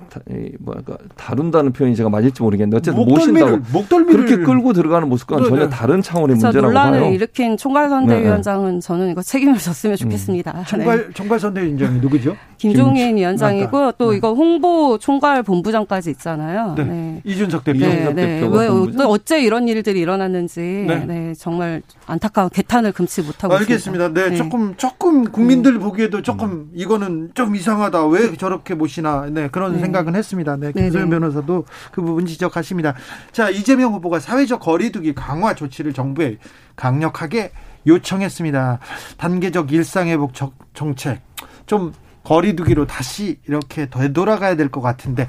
[0.59, 5.63] 뭐랄까 다룬다는 표현이 제가 맞을지 모르겠는데 어쨌든 모신다고 목덜미를 그렇게 끌고 들어가는 모습과는 네, 전혀
[5.65, 5.69] 네.
[5.69, 7.11] 다른 차원의 문제라고 논란을 봐요.
[7.11, 8.79] 일으킨 총괄선대위원장은 네, 네.
[8.79, 9.97] 저는 이거 책임을 졌으면 음.
[9.97, 10.51] 좋겠습니다.
[10.51, 10.63] 음.
[10.65, 12.37] 총괄 총괄선대위원장이 누구죠?
[12.57, 14.17] 김종인 위원장이고 아, 또 네.
[14.17, 16.75] 이거 홍보 총괄 본부장까지 있잖아요.
[16.77, 17.21] 네.
[17.25, 17.79] 이준석 대표.
[17.79, 18.49] 네, 네.
[18.49, 18.67] 왜
[19.03, 21.33] 어째 이런 일들이 일어났는지 네.
[21.37, 24.05] 정말 안타까운 개탄을 금치 못하고 알겠습니다.
[24.07, 24.13] 있습니다.
[24.13, 25.79] 네, 조금 조금 국민들 음.
[25.79, 28.07] 보기에도 조금 이거는 좀 이상하다.
[28.07, 29.08] 왜 저렇게 모시나.
[29.31, 29.79] 네, 그런 네.
[29.79, 30.55] 생각은 했습니다.
[30.57, 32.93] 네, 김소연 변호사도 그 부분 지적하십니다.
[33.31, 36.37] 자, 이재명 후보가 사회적 거리두기 강화 조치를 정부에
[36.75, 37.51] 강력하게
[37.87, 38.79] 요청했습니다.
[39.17, 40.33] 단계적 일상회복
[40.73, 41.21] 정책
[41.65, 41.93] 좀
[42.23, 45.27] 거리두기로 다시 이렇게 되돌아가야 될 것 같은데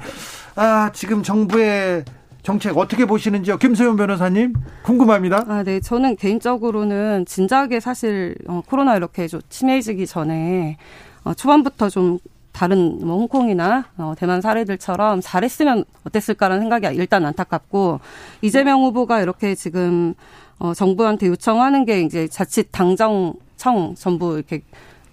[0.55, 2.03] 아 지금 정부의
[2.43, 5.45] 정책 어떻게 보시는지요, 김소연 변호사님 궁금합니다.
[5.47, 10.77] 아, 네, 저는 개인적으로는 진작에 사실 어, 코로나 이렇게 좀 치매해지기 전에
[11.23, 12.17] 어, 초반부터 좀
[12.51, 17.99] 다른 뭐 홍콩이나 어, 대만 사례들처럼 잘했으면 어땠을까라는 생각이 일단 안타깝고
[18.41, 20.13] 이재명 후보가 이렇게 지금
[20.59, 24.61] 어, 정부한테 요청하는 게 이제 자칫 당정청 전부 이렇게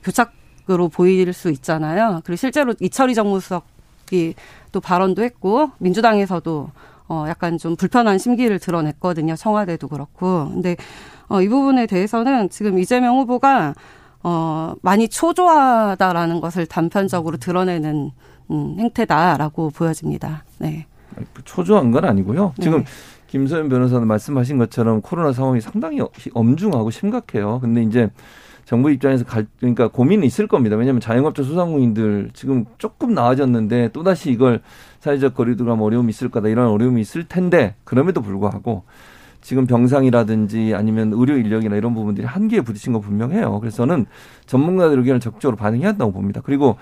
[0.03, 2.21] 교착으로 보일 수 있잖아요.
[2.25, 4.35] 그리고 실제로 이철희 정무수석이
[4.73, 6.71] 또 발언도 했고 민주당에서도
[7.09, 9.37] 어, 약간 좀 불편한 심기를 드러냈거든요.
[9.37, 10.51] 청와대도 그렇고.
[10.53, 10.77] 근데
[11.29, 13.75] 어, 이 부분에 대해서는 지금 이재명 후보가
[14.29, 18.11] 어, 많이 초조하다라는 것을 단편적으로 드러내는
[18.51, 20.45] 음, 행태다라고 보여집니다.
[20.59, 20.87] 네.
[21.45, 22.53] 초조한 건 아니고요.
[22.59, 22.63] 네.
[22.63, 22.85] 지금 네.
[23.29, 26.01] 김소연 변호사는 말씀하신 것처럼 코로나 상황이 상당히
[26.35, 27.61] 엄중하고 심각해요.
[27.61, 28.11] 근데 이제
[28.67, 30.77] 정부 입장에서 갈, 그러니까 고민이 있을 겁니다.
[30.77, 34.61] 왜냐하면 자영업자 소상공인들 지금 조금 나아졌는데 또다시 이걸
[35.01, 38.85] 사회적 거리두기하면 어려움이 있을 거다 이런 어려움이 있을 텐데 그럼에도 불구하고
[39.41, 43.61] 지금 병상이라든지 아니면 의료 인력이나 이런 부분들이 한계에 부딪힌 거 분명해요.
[43.61, 44.07] 그래서 저는
[44.47, 46.41] 전문가들 의견을 적극적으로 반영해야 한다고 봅니다.
[46.45, 46.77] 그리고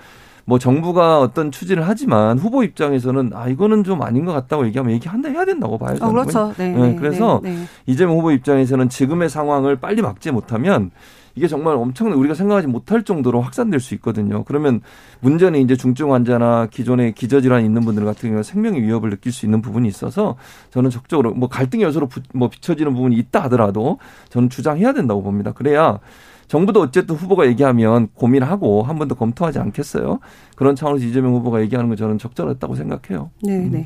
[0.45, 5.27] 뭐 정부가 어떤 추진을 하지만 후보 입장에서는 아 이거는 좀 아닌 것 같다고 얘기하면 얘기한다
[5.27, 5.97] 해야 된다고 봐요.
[5.99, 6.53] 어, 그렇죠.
[6.57, 7.63] 네, 네, 그래서 네, 네.
[7.85, 10.91] 이재명 후보 입장에서는 지금의 상황을 빨리 막지 못하면
[11.37, 14.43] 이게 정말 엄청난 우리가 생각하지 못할 정도로 확산될 수 있거든요.
[14.43, 14.81] 그러면
[15.19, 19.61] 문제는 이제 중증 환자나 기존에 기저질환 있는 분들 같은 경우 생명의 위협을 느낄 수 있는
[19.61, 20.35] 부분이 있어서
[20.71, 25.51] 저는 적극적으로 뭐 갈등 요소로 뭐 비춰지는 부분이 있다 하더라도 저는 주장해야 된다고 봅니다.
[25.51, 25.99] 그래야
[26.47, 30.19] 정부도 어쨌든 후보가 얘기하면 고민하고 한 번 더 검토하지 않겠어요.
[30.55, 33.29] 그런 차원에서 이재명 후보가 얘기하는 건 저는 적절했다고 생각해요.
[33.43, 33.77] 네, 네.
[33.77, 33.85] 음.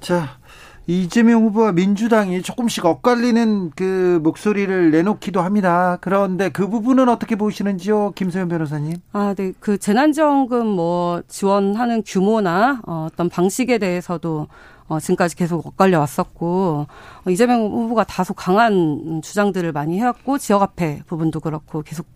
[0.00, 0.36] 자,
[0.86, 5.98] 이재명 후보와 민주당이 조금씩 엇갈리는 그 목소리를 내놓기도 합니다.
[6.00, 8.96] 그런데 그 부분은 어떻게 보시는지요, 김소연 변호사님?
[9.12, 9.52] 아, 네.
[9.60, 14.48] 그 재난지원금 뭐 지원하는 규모나 어, 어떤 방식에 대해서도
[14.88, 16.86] 어, 지금까지 계속 엇갈려 왔었고
[17.24, 22.06] 어, 이재명 후보가 다소 강한 주장들을 많이 해왔고 지역 화폐 부분도 그렇고 계속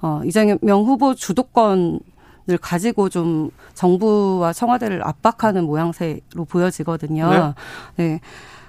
[0.00, 2.00] 어, 이재명 후보 주도권
[2.48, 7.54] 을 가지고 좀 정부와 청와대를 압박하는 모양새로 보여지거든요.
[7.96, 8.04] 네.
[8.04, 8.20] 네.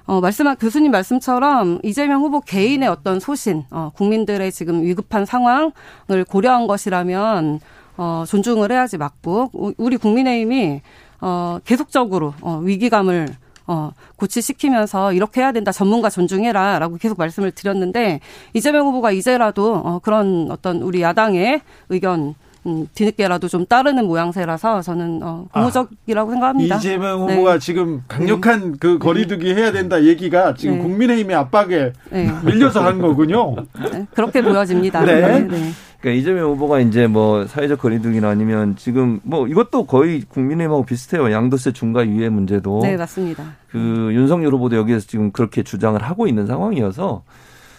[0.07, 6.65] 어, 말씀한 교수님 말씀처럼 이재명 후보 개인의 어떤 소신, 어, 국민들의 지금 위급한 상황을 고려한
[6.65, 7.59] 것이라면
[7.97, 10.81] 어, 존중을 해야지 맞고 우리 국민의힘이
[11.21, 13.27] 어, 계속적으로 어, 위기감을
[13.67, 15.71] 어, 고치시키면서 이렇게 해야 된다.
[15.71, 16.79] 전문가 존중해라.
[16.79, 18.21] 라고 계속 말씀을 드렸는데,
[18.53, 21.59] 이재명 후보가 이제라도, 어, 그런 어떤 우리 야당의
[21.89, 22.33] 의견,
[22.67, 26.75] 음, 뒤늦게라도 좀 따르는 모양새라서 저는 어, 고무적이라고 아, 생각합니다.
[26.75, 27.33] 이재명 네.
[27.33, 27.59] 후보가 네.
[27.59, 28.77] 지금 강력한 네.
[28.79, 30.83] 그 거리두기 해야 된다 얘기가 지금 네.
[30.83, 32.31] 국민의힘의 압박에 네.
[32.43, 33.55] 밀려서 한 거군요.
[33.91, 35.05] 네, 그렇게 보여집니다.
[35.05, 35.47] 네.
[35.99, 41.31] 그러니까 이재명 후보가 이제 뭐 사회적 거리두기나 아니면 지금 뭐 이것도 거의 국민의힘하고 비슷해요.
[41.31, 42.81] 양도세 중과 유예 문제도.
[42.83, 43.43] 네, 맞습니다.
[43.71, 47.23] 그 윤석열 후보도 여기에서 지금 그렇게 주장을 하고 있는 상황이어서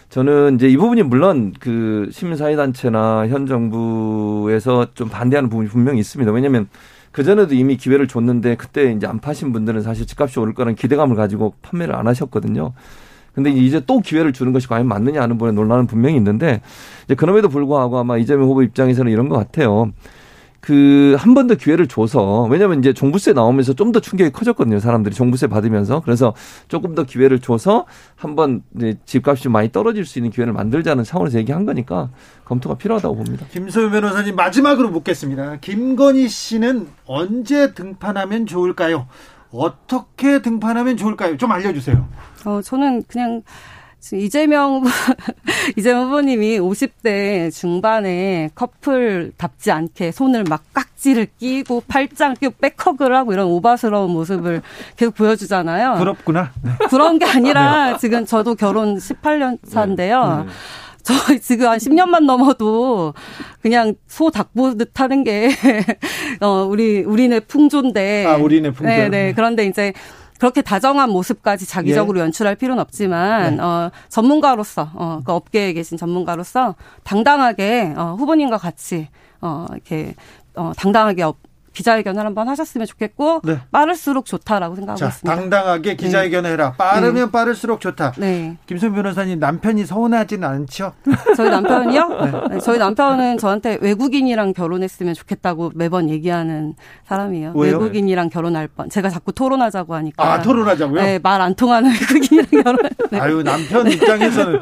[0.09, 6.33] 저는 이제 이 부분이 물론 그 시민사회단체나 현 정부에서 좀 반대하는 부분이 분명히 있습니다.
[6.33, 6.69] 왜냐하면
[7.13, 11.55] 그전에도 이미 기회를 줬는데 그때 이제 안 파신 분들은 사실 집값이 오를 거라는 기대감을 가지고
[11.63, 12.73] 판매를 안 하셨거든요.
[13.35, 16.61] 근데 이제 또 기회를 주는 것이 과연 맞느냐 하는 분의 논란은 분명히 있는데
[17.05, 19.93] 이제 그럼에도 불구하고 아마 이재명 후보 입장에서는 이런 것 같아요.
[20.69, 25.15] 그 한 번 더 기회를 줘서 왜냐하면 이제 종부세 나오면서 좀 더 충격이 커졌거든요 사람들이
[25.15, 26.35] 종부세 받으면서 그래서
[26.69, 31.39] 조금 더 기회를 줘서 한번 이제 집값이 좀 많이 떨어질 수 있는 기회를 만들자는 차원에서
[31.39, 32.11] 얘기한 거니까
[32.45, 33.47] 검토가 필요하다고 봅니다.
[33.51, 35.57] 김소연 변호사님 마지막으로 묻겠습니다.
[35.61, 39.07] 김건희 씨는 언제 등판하면 좋을까요?
[39.51, 41.39] 어떻게 등판하면 좋을까요?
[41.39, 42.07] 좀 알려주세요.
[42.45, 43.43] 어 저는 그냥
[44.15, 44.89] 이재명 후보,
[45.77, 53.47] 이재명 후보님이 50대 중반에 커플답지 않게 손을 막 깍지를 끼고 팔짱 끼고 백허그를 하고 이런
[53.49, 54.63] 오바스러운 모습을
[54.97, 55.97] 계속 보여주잖아요.
[55.99, 56.53] 부럽구나.
[56.63, 56.71] 네.
[56.89, 60.45] 그런 게 아니라 지금 저도 결혼 18년 차인데요.
[60.47, 60.53] 네.
[61.03, 63.15] 저 지금 한 10년만 넘어도
[63.63, 65.49] 그냥 소 닭보듯 하는 게,
[66.41, 68.27] 어, 우리, 우리네 풍조인데.
[68.27, 68.89] 아, 우리네 풍조.
[68.89, 69.09] 네네.
[69.09, 69.33] 네.
[69.35, 69.95] 그런데 이제
[70.39, 72.23] 그렇게 다정한 모습까지 작위적으로 예.
[72.25, 73.63] 연출할 필요는 없지만 네.
[73.63, 79.09] 어 전문가로서 어 그 업계에 계신 전문가로서 당당하게 어 후보님과 같이
[79.41, 80.15] 어 이렇게
[80.55, 81.37] 어 당당하게 업,
[81.83, 83.61] 기자회견을 한번 하셨으면 좋겠고 네.
[83.71, 85.37] 빠를수록 좋다라고 생각하고 자, 있습니다.
[85.37, 86.73] 당당하게 기자회견을 해라.
[86.77, 87.31] 빠르면 네.
[87.31, 88.15] 빠를수록 좋다.
[88.19, 88.57] 네.
[88.67, 90.93] 김선 변호사님 남편이 서운하지는 않죠?
[91.37, 92.09] 저희 남편이요?
[92.09, 92.33] 네.
[92.55, 92.59] 네.
[92.59, 96.75] 저희 남편은 저한테 외국인이랑 결혼했으면 좋겠다고 매번 얘기하는
[97.07, 97.53] 사람이에요.
[97.55, 97.75] 왜요?
[97.79, 98.91] 외국인이랑 결혼할 뻔.
[98.91, 100.33] 제가 자꾸 토론하자고 하니까.
[100.33, 101.01] 아 토론하자고요?
[101.01, 102.79] 네, 말 안 통하는 외국인이랑 결혼.
[103.13, 103.21] 네.
[103.21, 104.61] 아유 남편 입장에서는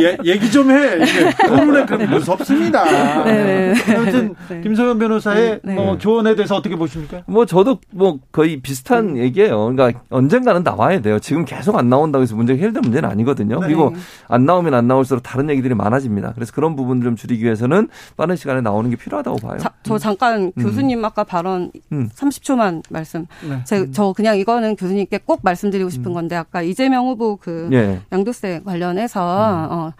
[0.00, 1.00] 예, 얘기 좀 해.
[1.46, 3.24] 토론에 그럼 무섭습니다.
[3.24, 3.74] 네.
[3.94, 7.22] 아무튼 김소연 변호사의 뭐 조언에 대해서 대해서 어떻게 보십니까?
[7.26, 9.18] 뭐 저도 뭐 거의 비슷한 음.
[9.18, 9.72] 얘기예요.
[9.72, 11.18] 그러니까 언젠가는 나와야 돼요.
[11.18, 13.60] 지금 계속 안 나온다고 해서 문제가 해결될 문제는 아니거든요.
[13.60, 13.66] 네.
[13.66, 13.92] 그리고
[14.28, 16.32] 안 나오면 안 나올수록 다른 얘기들이 많아집니다.
[16.34, 19.58] 그래서 그런 부분을 좀 줄이기 위해서는 빠른 시간에 나오는 게 필요하다고 봐요.
[19.58, 19.98] 자, 저 음.
[19.98, 20.62] 잠깐 음.
[20.62, 22.08] 교수님 아까 발언 음.
[22.14, 23.26] 30초만 말씀.
[23.46, 23.62] 네.
[23.64, 26.14] 제, 저 그냥 이거는 교수님께 꼭 말씀드리고 싶은 음.
[26.14, 28.00] 건데 아까 이재명 후보 그 예.
[28.12, 29.68] 양도세 관련해서 음.
[29.70, 29.92] 어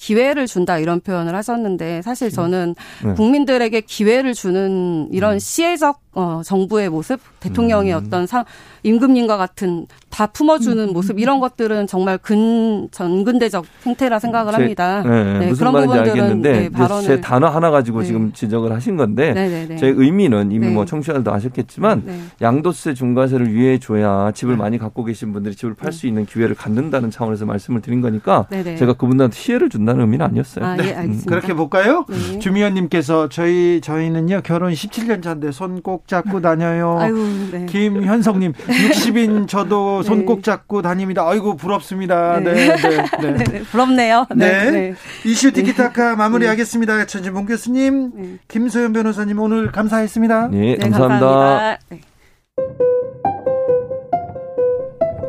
[0.00, 3.12] 기회를 준다 이런 표현을 하셨는데 사실 저는 네.
[3.12, 5.38] 국민들에게 기회를 주는 이런 음.
[5.38, 8.02] 시혜적 어, 정부의 모습, 대통령의 음.
[8.04, 8.44] 어떤 상,
[8.82, 10.92] 임금님과 같은 다 품어주는 음.
[10.92, 15.02] 모습 이런 것들은 정말 근 전근대적 행태라 생각을 제, 합니다.
[15.02, 18.06] 네, 네, 무슨 그런 말인지 알겠는데 네, 발언을, 제 단어 하나 가지고 네.
[18.06, 19.76] 지금 지적을 하신 건데 네, 네, 네.
[19.76, 22.02] 제 의미는 이미 뭐 청취자들도 아셨겠지만
[22.42, 27.10] 양도세 중과세를 유예해 줘야 집을 많이 갖고 계신 분들이 집을 팔 수 있는 기회를 갖는다는
[27.10, 30.64] 차원에서 말씀을 드린 거니까 제가 그분들한테 시혜를 준다는 의미는 아니었어요.
[30.64, 31.20] 아, 예, 음.
[31.26, 32.06] 그렇게 볼까요?
[32.40, 36.96] 주미연님께서 저희 저희는요 결혼 17년 차인데 손꼭 잡고 다녀요.
[37.00, 37.18] 아이고,
[37.66, 41.26] 김현성님 60인 저도 손 꼭 잡고 다닙니다.
[41.26, 42.38] 아이고 부럽습니다.
[42.40, 42.76] 네, 네,
[43.20, 43.32] 네.
[43.44, 43.62] 네.
[43.72, 44.26] 부럽네요.
[44.36, 44.70] 네.
[44.70, 44.94] 네.
[45.24, 47.06] 이슈 티키타카 마무리하겠습니다.
[47.06, 50.48] 전진봉 교수님, 김소연 변호사님 오늘 감사했습니다.
[50.48, 51.26] 네, 감사합니다.
[51.26, 51.78] 감사합니다.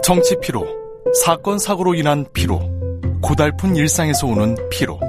[0.04, 0.66] 정치 피로,
[1.24, 2.60] 사건 사고로 인한 피로,
[3.22, 5.00] 고달픈 일상에서 오는 피로.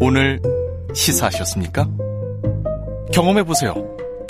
[0.00, 0.40] 오늘
[0.94, 1.88] 시사하셨습니까?
[3.12, 3.74] 경험해 보세요.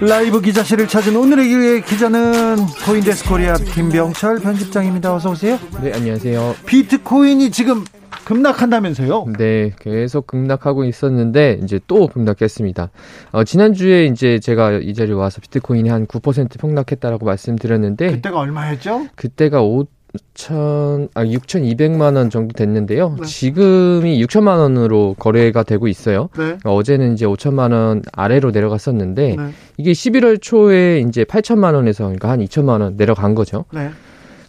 [0.00, 5.12] 라이브 기자실을 찾은 오늘의 기자는 코인데스크 코리아 김병철 편집장입니다.
[5.12, 5.58] 어서 오세요.
[5.82, 6.54] 네, 안녕하세요.
[6.66, 7.84] 비트코인이 지금
[8.24, 9.26] 급락한다면서요?
[9.36, 12.90] 네, 계속 급락하고 있었는데 이제 또 급락했습니다.
[13.32, 19.08] 어, 지난주에 이제 제가 이 자리에 와서 비트코인이 한 9% 폭락했다라고 말씀드렸는데 그때가 얼마였죠?
[19.16, 19.97] 그때가 5 6
[20.34, 23.16] 천 아 6,200만 원 정도 됐는데요.
[23.20, 23.26] 네.
[23.26, 26.28] 지금이 6천만 원으로 거래가 되고 있어요.
[26.38, 26.58] 네.
[26.64, 29.50] 어제는 이제 5천만 원 아래로 내려갔었는데 네.
[29.76, 33.64] 이게 11월 초에 이제 8천만 원에서 그러니까 한 2천만 원 내려간 거죠.
[33.72, 33.90] 네.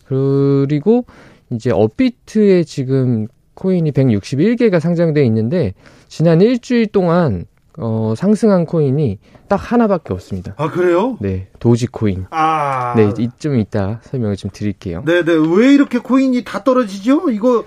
[0.05, 1.05] 그리고
[1.51, 5.73] 이제 업비트에 지금 코인이 161개가 상장돼 있는데
[6.07, 7.45] 지난 일주일 동안
[7.81, 10.53] 어, 상승한 코인이 딱 하나밖에 없습니다.
[10.57, 11.17] 아, 그래요?
[11.19, 11.47] 네.
[11.59, 12.25] 도지코인.
[12.29, 12.93] 아.
[12.95, 15.03] 네, 좀 이따 설명을 좀 드릴게요.
[15.05, 15.23] 네네.
[15.23, 15.33] 네.
[15.55, 17.29] 왜 이렇게 코인이 다 떨어지죠?
[17.31, 17.63] 이거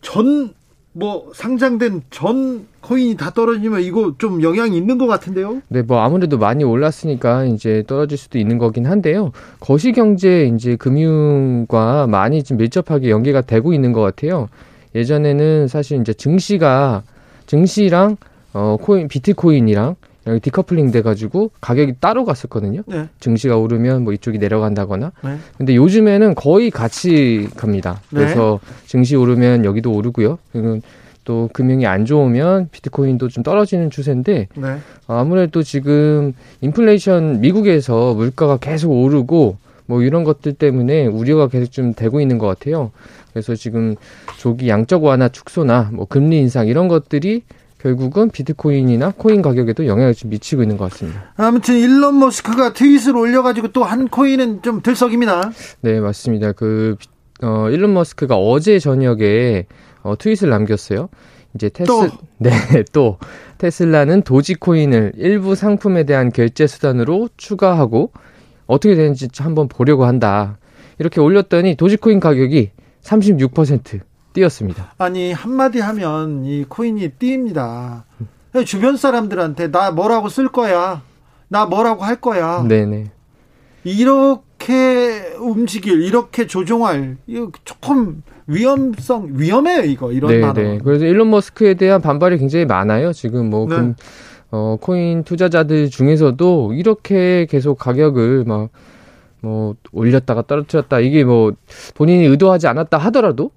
[0.00, 0.54] 전,
[0.92, 5.62] 뭐, 상장된 전 코인이 다 떨어지면 이거 좀 영향이 있는 것 같은데요?
[5.68, 9.32] 네, 뭐 아무래도 많이 올랐으니까 이제 떨어질 수도 있는 거긴 한데요.
[9.58, 14.48] 거시경제 이제 금융과 많이 좀 밀접하게 연계가 되고 있는 것 같아요.
[14.94, 17.02] 예전에는 사실 이제 증시가
[17.46, 18.16] 증시랑
[18.52, 19.96] 어, 코인, 비트코인이랑
[20.42, 22.82] 디커플링 돼가지고 가격이 따로 갔었거든요.
[22.86, 23.08] 네.
[23.20, 25.12] 증시가 오르면 뭐 이쪽이 내려간다거나.
[25.24, 25.36] 네.
[25.56, 28.00] 근데 요즘에는 거의 같이 갑니다.
[28.10, 28.20] 네.
[28.20, 28.86] 그래서 네.
[28.86, 30.38] 증시 오르면 여기도 오르고요.
[31.24, 34.76] 또 금융이 안 좋으면 비트코인도 좀 떨어지는 추세인데 네.
[35.06, 42.20] 아무래도 지금 인플레이션 미국에서 물가가 계속 오르고 뭐 이런 것들 때문에 우려가 계속 좀 되고
[42.20, 42.90] 있는 것 같아요.
[43.32, 43.96] 그래서 지금
[44.38, 47.42] 조기 양적 완화 축소나 뭐 금리 인상 이런 것들이
[47.80, 51.32] 결국은 비트코인이나 코인 가격에도 영향을 좀 미치고 있는 것 같습니다.
[51.36, 55.50] 아무튼 일론 머스크가 트윗을 올려가지고 또 한 코인은 좀 들썩입니다.
[55.80, 56.52] 네, 맞습니다.
[56.52, 56.96] 그
[57.42, 59.66] 어, 일론 머스크가 어제 저녁에
[60.02, 61.08] 어, 트윗을 남겼어요.
[61.54, 62.06] 이제 테스 또.
[62.38, 62.50] 네,
[62.92, 63.18] 또
[63.58, 68.12] 테슬라는 도지코인을 일부 상품에 대한 결제 수단으로 추가하고
[68.66, 70.58] 어떻게 되는지 한번 보려고 한다.
[70.98, 72.70] 이렇게 올렸더니 도지코인 가격이
[73.02, 74.00] 36%
[74.32, 74.94] 뛰었습니다.
[74.98, 78.04] 아니 한마디 하면 이 코인이 뜁니다.
[78.66, 81.02] 주변 사람들한테 나 뭐라고 쓸 거야.
[81.48, 82.64] 나 뭐라고 할 거야.
[82.66, 83.10] 네네.
[83.84, 90.40] 이렇게 움직일, 이렇게 조종할, 이거 조금 위험성, 위험해요, 이거, 이런 네네.
[90.40, 90.78] 단어.
[90.84, 93.12] 그래서 일론 머스크에 대한 반발이 굉장히 많아요.
[93.12, 93.76] 지금 뭐, 네.
[93.76, 93.94] 금,
[94.50, 98.68] 어, 코인 투자자들 중에서도 이렇게 계속 가격을 막,
[99.40, 101.00] 뭐, 올렸다가 떨어뜨렸다.
[101.00, 101.52] 이게 뭐,
[101.94, 103.50] 본인이 의도하지 않았다 하더라도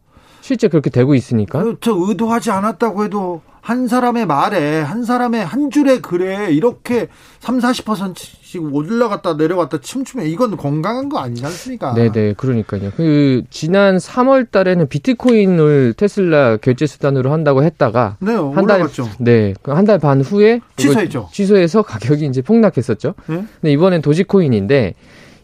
[0.44, 1.64] 실제 그렇게 되고 있으니까.
[1.80, 7.08] 저 의도하지 않았다고 해도 한 사람의 말에 한 사람의 한 줄의 글에 이렇게
[7.40, 11.94] 3, 40%씩 올라갔다 내려갔다 춤추면 이건 건강한 거 아니지 않습니까?
[11.94, 12.34] 네, 네.
[12.34, 12.92] 그러니까요.
[12.98, 18.86] 그 지난 3월 달에는 비트코인을 테슬라 결제 수단으로 한다고 했다가 네, 한 달,
[19.20, 19.54] 네.
[19.62, 21.30] 그한달 반 후에 취소했죠.
[21.32, 23.14] 취소해서 가격이 이제 폭락했었죠.
[23.28, 23.46] 네?
[23.62, 24.96] 근데 이번엔 도지코인인데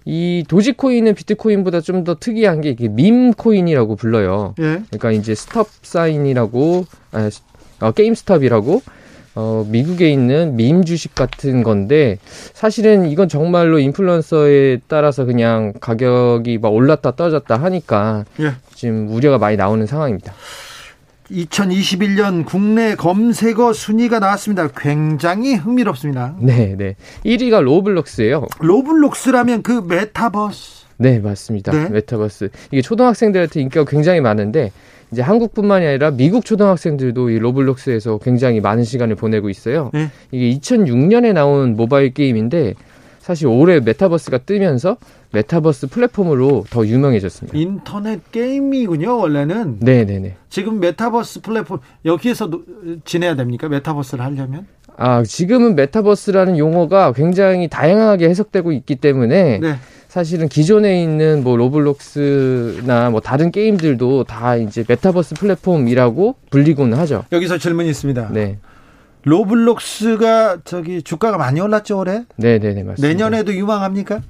[0.05, 4.55] 이 도지코인은 비트코인보다 좀 더 특이한 게 이게 밈 코인이라고 불러요.
[4.59, 4.81] 예.
[4.89, 7.29] 그러니까 이제 스톱 사인이라고 아,
[7.81, 8.81] 어, 게임 스톱이라고
[9.35, 12.17] 어, 미국에 있는 밈 주식 같은 건데
[12.53, 18.53] 사실은 이건 정말로 인플루언서에 따라서 그냥 가격이 막 올랐다 떨어졌다 하니까 예.
[18.73, 20.33] 지금 우려가 많이 나오는 상황입니다.
[21.31, 24.67] 2021년 국내 검색어 순위가 나왔습니다.
[24.75, 26.35] 굉장히 흥미롭습니다.
[26.39, 26.95] 네, 네.
[27.25, 28.47] 1위가 로블록스예요.
[28.59, 30.85] 로블록스라면 그 메타버스.
[30.97, 31.71] 네, 맞습니다.
[31.71, 31.89] 네.
[31.89, 32.49] 메타버스.
[32.71, 34.71] 이게 초등학생들한테 인기가 굉장히 많은데
[35.11, 39.91] 이제 한국뿐만이 아니라 미국 초등학생들도 이 로블록스에서 굉장히 많은 시간을 보내고 있어요.
[39.93, 40.09] 네.
[40.31, 42.73] 이게 2006년에 나온 모바일 게임인데
[43.19, 44.97] 사실 올해 메타버스가 뜨면서
[45.31, 47.57] 메타버스 플랫폼으로 더 유명해졌습니다.
[47.57, 49.79] 인터넷 게임이군요, 원래는.
[49.79, 50.35] 네 네 네.
[50.49, 52.49] 지금 메타버스 플랫폼, 여기에서
[53.05, 53.69] 지내야 됩니까?
[53.69, 54.65] 메타버스를 하려면?
[54.97, 59.75] 아, 지금은 메타버스라는 용어가 굉장히 다양하게 해석되고 있기 때문에 네.
[60.07, 67.23] 사실은 기존에 있는 뭐 로블록스나 뭐 다른 게임들도 다 이제 메타버스 플랫폼이라고 불리곤 하죠.
[67.31, 68.29] 여기서 질문이 있습니다.
[68.33, 68.57] 네.
[69.23, 72.25] 로블록스가 저기 주가가 많이 올랐죠 올해?
[72.37, 73.07] 네네네 맞습니다.
[73.07, 74.21] 내년에도 유망합니까?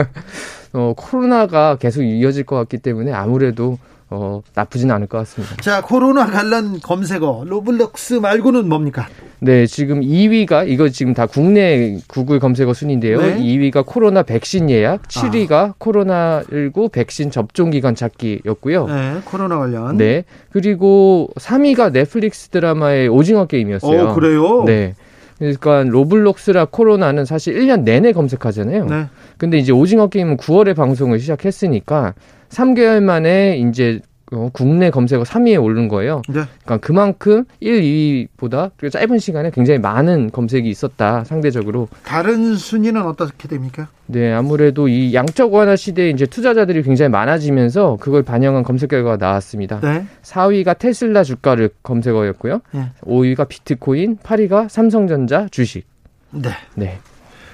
[0.72, 3.78] 어 코로나가 계속 이어질 것 같기 때문에 아무래도
[4.12, 5.54] 어, 나쁘진 않을 것 같습니다.
[5.56, 9.06] 자, 코로나 관련 검색어 로블록스 말고는 뭡니까?
[9.38, 13.20] 네, 지금 2위가 이거 지금 다 국내 구글 검색어 순인데요.
[13.20, 13.38] 네?
[13.38, 15.74] 2위가 코로나 백신 예약, 7위가 아.
[15.78, 18.86] 코로나19 백신 접종 기간 찾기였고요.
[18.86, 19.96] 네, 코로나 관련.
[19.96, 20.24] 네.
[20.50, 24.08] 그리고 3위가 넷플릭스 드라마의 오징어 게임이었어요.
[24.08, 24.64] 어, 그래요?
[24.64, 24.94] 네.
[25.38, 28.84] 그러니까 로블록스라 코로나는 사실 1년 내내 검색하잖아요.
[28.86, 29.06] 네.
[29.38, 32.14] 근데 이제 오징어 게임은 9월에 방송을 시작했으니까
[32.50, 34.00] 3개월 만에 이제
[34.32, 36.22] 어, 국내 검색어 3위에 오른 거예요.
[36.28, 36.42] 네.
[36.64, 41.88] 그러니까 그만큼 1, 2위보다 짧은 시간에 굉장히 많은 검색이 있었다 상대적으로.
[42.04, 43.88] 다른 순위는 어떻게 됩니까?
[44.06, 49.80] 네, 아무래도 이 양적 완화 시대에 이제 투자자들이 굉장히 많아지면서 그걸 반영한 검색 결과가 나왔습니다.
[49.80, 50.06] 네.
[50.22, 52.60] 4위가 테슬라 주가를 검색어였고요.
[52.72, 52.90] 네.
[53.02, 55.86] 5위가 비트코인, 8위가 삼성전자 주식.
[56.30, 56.50] 네.
[56.76, 56.98] 네.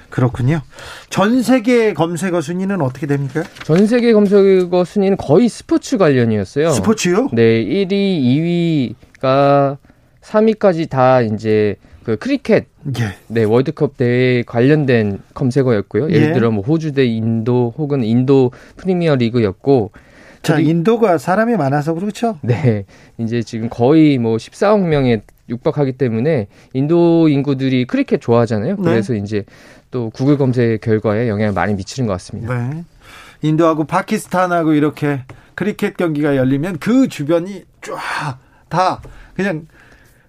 [0.09, 0.61] 그렇군요.
[1.09, 3.43] 전 세계 검색어 순위는 어떻게 됩니까?
[3.63, 6.71] 전 세계 검색어 순위는 거의 스포츠 관련이었어요.
[6.71, 7.29] 스포츠요?
[7.33, 9.77] 네, 1위, 2위가
[10.21, 12.67] 3위까지 다 이제 그 크리켓
[12.99, 13.17] 예.
[13.27, 16.09] 네 월드컵 대회 관련된 검색어였고요.
[16.09, 16.33] 예를 예.
[16.33, 19.91] 들어 뭐 호주 대 인도 혹은 인도 프리미어 리그였고
[20.41, 22.37] 자 인도가 사람이 많아서 그렇죠.
[22.41, 22.85] 네
[23.17, 28.75] 이제 지금 거의 뭐 14억 명에 육박하기 때문에 인도 인구들이 크리켓 좋아하잖아요.
[28.75, 28.81] 네.
[28.81, 29.19] 그래서 네.
[29.19, 29.43] 이제
[29.91, 32.53] 또 구글 검색 결과에 영향을 많이 미치는 것 같습니다.
[32.53, 32.83] 네.
[33.41, 35.23] 인도하고 파키스탄하고 이렇게
[35.55, 39.01] 크리켓 경기가 열리면 그 주변이 쫙 다
[39.35, 39.67] 그냥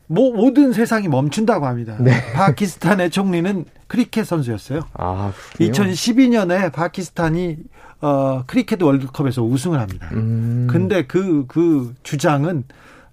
[0.07, 1.97] 뭐 모든 세상이 멈춘다고 합니다.
[2.01, 2.13] 네.
[2.33, 4.81] 파키스탄의 총리는 크리켓 선수였어요.
[4.95, 7.57] 아, 2012년에 파키스탄이
[8.01, 10.09] 어, 크리켓 월드컵에서 우승을 합니다.
[10.13, 10.67] 음.
[10.71, 12.65] 근데 그, 그 주장은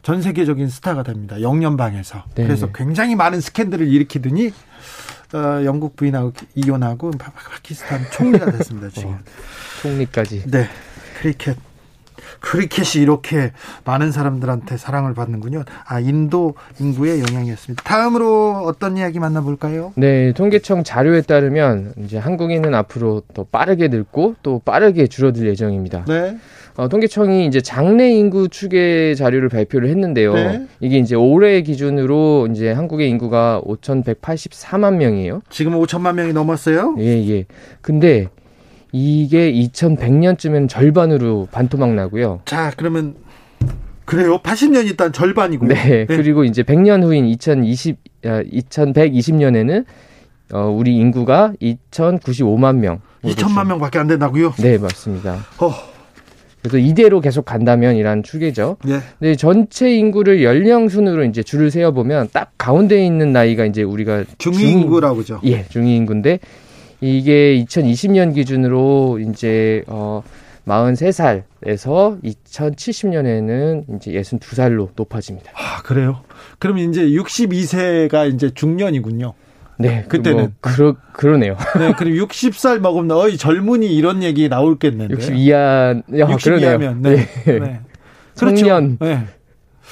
[0.03, 1.41] 전 세계적인 스타가 됩니다.
[1.41, 2.23] 영연방에서.
[2.35, 2.43] 네.
[2.43, 4.51] 그래서 굉장히 많은 스캔들을 일으키더니
[5.33, 8.89] 어, 영국 부인하고 이혼하고 파키스탄 총리가 됐습니다.
[8.89, 9.11] 지금.
[9.11, 9.19] 어,
[9.81, 10.43] 총리까지.
[10.51, 10.67] 네.
[11.19, 11.57] 크리켓.
[12.39, 13.51] 크리켓이 이렇게
[13.85, 15.63] 많은 사람들한테 사랑을 받는군요.
[15.85, 17.83] 아, 인도 인구의 영향이었습니다.
[17.83, 19.93] 다음으로 어떤 이야기 만나볼까요?
[19.95, 26.05] 네, 통계청 자료에 따르면 이제 한국인은 앞으로 더 빠르게 늙고 또 빠르게 줄어들 예정입니다.
[26.05, 26.37] 네.
[26.77, 30.33] 어, 통계청이 이제 장래 인구 추계 자료를 발표를 했는데요.
[30.33, 30.67] 네.
[30.81, 35.41] 이게 이제 올해 기준으로 이제 한국의 인구가 5,184만 명이에요.
[35.49, 36.95] 지금 5천만 명이 넘었어요?
[36.99, 37.45] 예, 예.
[37.81, 38.27] 근데
[38.91, 42.41] 이게 2100년쯤엔 절반으로 반토막 나고요.
[42.45, 43.15] 자, 그러면
[44.03, 44.39] 그래요?
[44.39, 45.67] 80년 일단 절반이고.
[45.67, 46.05] 네, 네.
[46.05, 49.85] 그리고 이제 100년 후인 2020 2120년에는
[50.53, 53.01] 어, 우리 인구가 2,095만 명.
[53.23, 54.53] 2천만 명밖에 안 된다고요?
[54.57, 55.45] 네, 맞습니다.
[55.59, 55.94] 어.
[56.69, 58.77] 그래서 이대로 계속 간다면 이란 추계죠.
[58.87, 58.99] 예.
[59.19, 64.23] 근데 전체 인구를 연령 순으로 이제 줄을 세어 보면 딱 가운데 있는 나이가 이제 우리가
[64.37, 66.39] 중위 인구라고 죠 예, 중위 인구인데
[67.01, 70.23] 이게 2020년 기준으로 이제 어
[70.67, 75.51] 43살에서 2070년에는 이제 62살로 높아집니다.
[75.53, 76.21] 아, 그래요?
[76.57, 79.33] 그럼 이제 62세가 이제 중년이군요.
[79.77, 81.57] 네, 그때는 뭐 그러 그러네요.
[81.79, 85.13] 네, 그리고 60살 먹으면 어이 젊은이 이런 얘기 나올겠는데.
[85.13, 87.27] 60 이하, 야, 60 이하면 네.
[87.45, 87.59] 네.
[87.59, 87.79] 네.
[88.35, 88.97] 청년.
[88.97, 89.15] 그렇죠.
[89.15, 89.27] 네.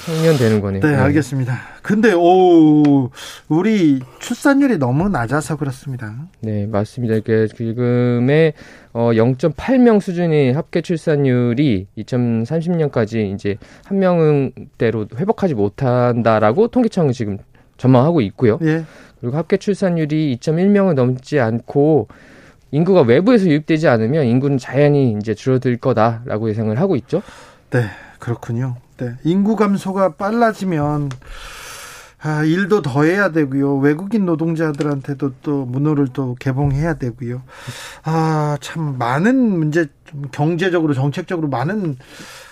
[0.04, 0.82] 청년 되는 거네요.
[0.82, 1.56] 네, 알겠습니다.
[1.82, 3.10] 근데 오
[3.48, 6.14] 우리 출산율이 너무 낮아서 그렇습니다.
[6.40, 7.14] 네, 맞습니다.
[7.14, 8.54] 이게 지금의
[8.92, 17.38] 어 0.8명 수준의 합계 출산율이 2030년까지 이제 한 명대로 회복하지 못한다라고 통계청은 지금
[17.76, 18.58] 전망하고 있고요.
[18.62, 18.84] 예.
[19.20, 22.08] 그리고 합계 출산율이 2.1명을 넘지 않고
[22.70, 27.22] 인구가 외부에서 유입되지 않으면 인구는 자연히 이제 줄어들 거다라고 예상을 하고 있죠.
[27.70, 27.86] 네,
[28.18, 28.76] 그렇군요.
[28.96, 31.10] 네, 인구 감소가 빨라지면
[32.24, 33.76] 아, 일도 더 해야 되고요.
[33.76, 37.42] 외국인 노동자들한테도 또 문호를 또 개봉해야 되고요.
[38.02, 41.96] 아, 참 많은 문제 좀 경제적으로 정책적으로 많은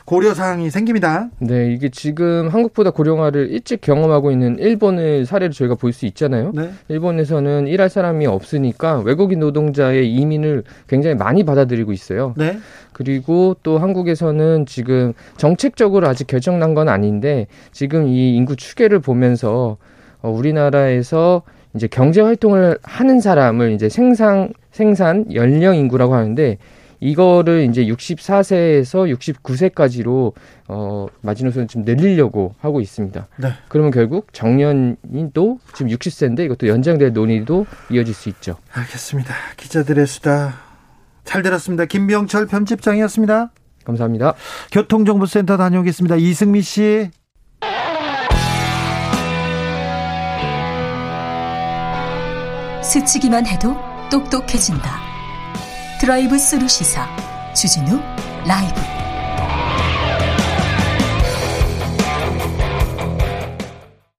[0.05, 1.29] 고려 사항이 생깁니다.
[1.39, 6.53] 네, 이게 지금 한국보다 고령화를 일찍 경험하고 있는 일본의 사례를 저희가 볼 수 있잖아요.
[6.55, 6.71] 네.
[6.89, 12.35] 일본에서는 일할 사람이 없으니까 외국인 노동자의 이민을 굉장히 많이 받아들이고 있어요.
[12.37, 12.59] 네.
[12.93, 19.77] 그리고 또 한국에서는 지금 정책적으로 아직 결정난 건 아닌데 지금 이 인구 추계를 보면서
[20.23, 21.43] 어, 우리나라에서
[21.75, 26.59] 이제 경제 활동을 하는 사람을 이제 생산 생산 연령 인구라고 하는데
[27.03, 30.33] 이거를 이제 64세에서 69세까지로
[30.69, 33.27] 어 마지노선을 좀 늘리려고 하고 있습니다.
[33.39, 33.49] 네.
[33.69, 38.57] 그러면 결국 정년도 지금 60세인데 이것도 연장될 논의도 이어질 수 있죠.
[38.73, 39.35] 알겠습니다.
[39.57, 40.55] 기자들의 수다
[41.25, 41.87] 잘 들었습니다.
[41.87, 43.51] 김병철 편집장이었습니다.
[43.85, 44.35] 감사합니다.
[44.71, 46.17] 교통정보센터 다녀오겠습니다.
[46.17, 47.11] 이승미 씨.
[52.85, 53.75] 스치기만 해도
[54.09, 55.12] 똑똑해진다.
[56.03, 57.07] 드라이브 스루 시사
[57.55, 58.01] 주진우
[58.45, 59.02] 라이브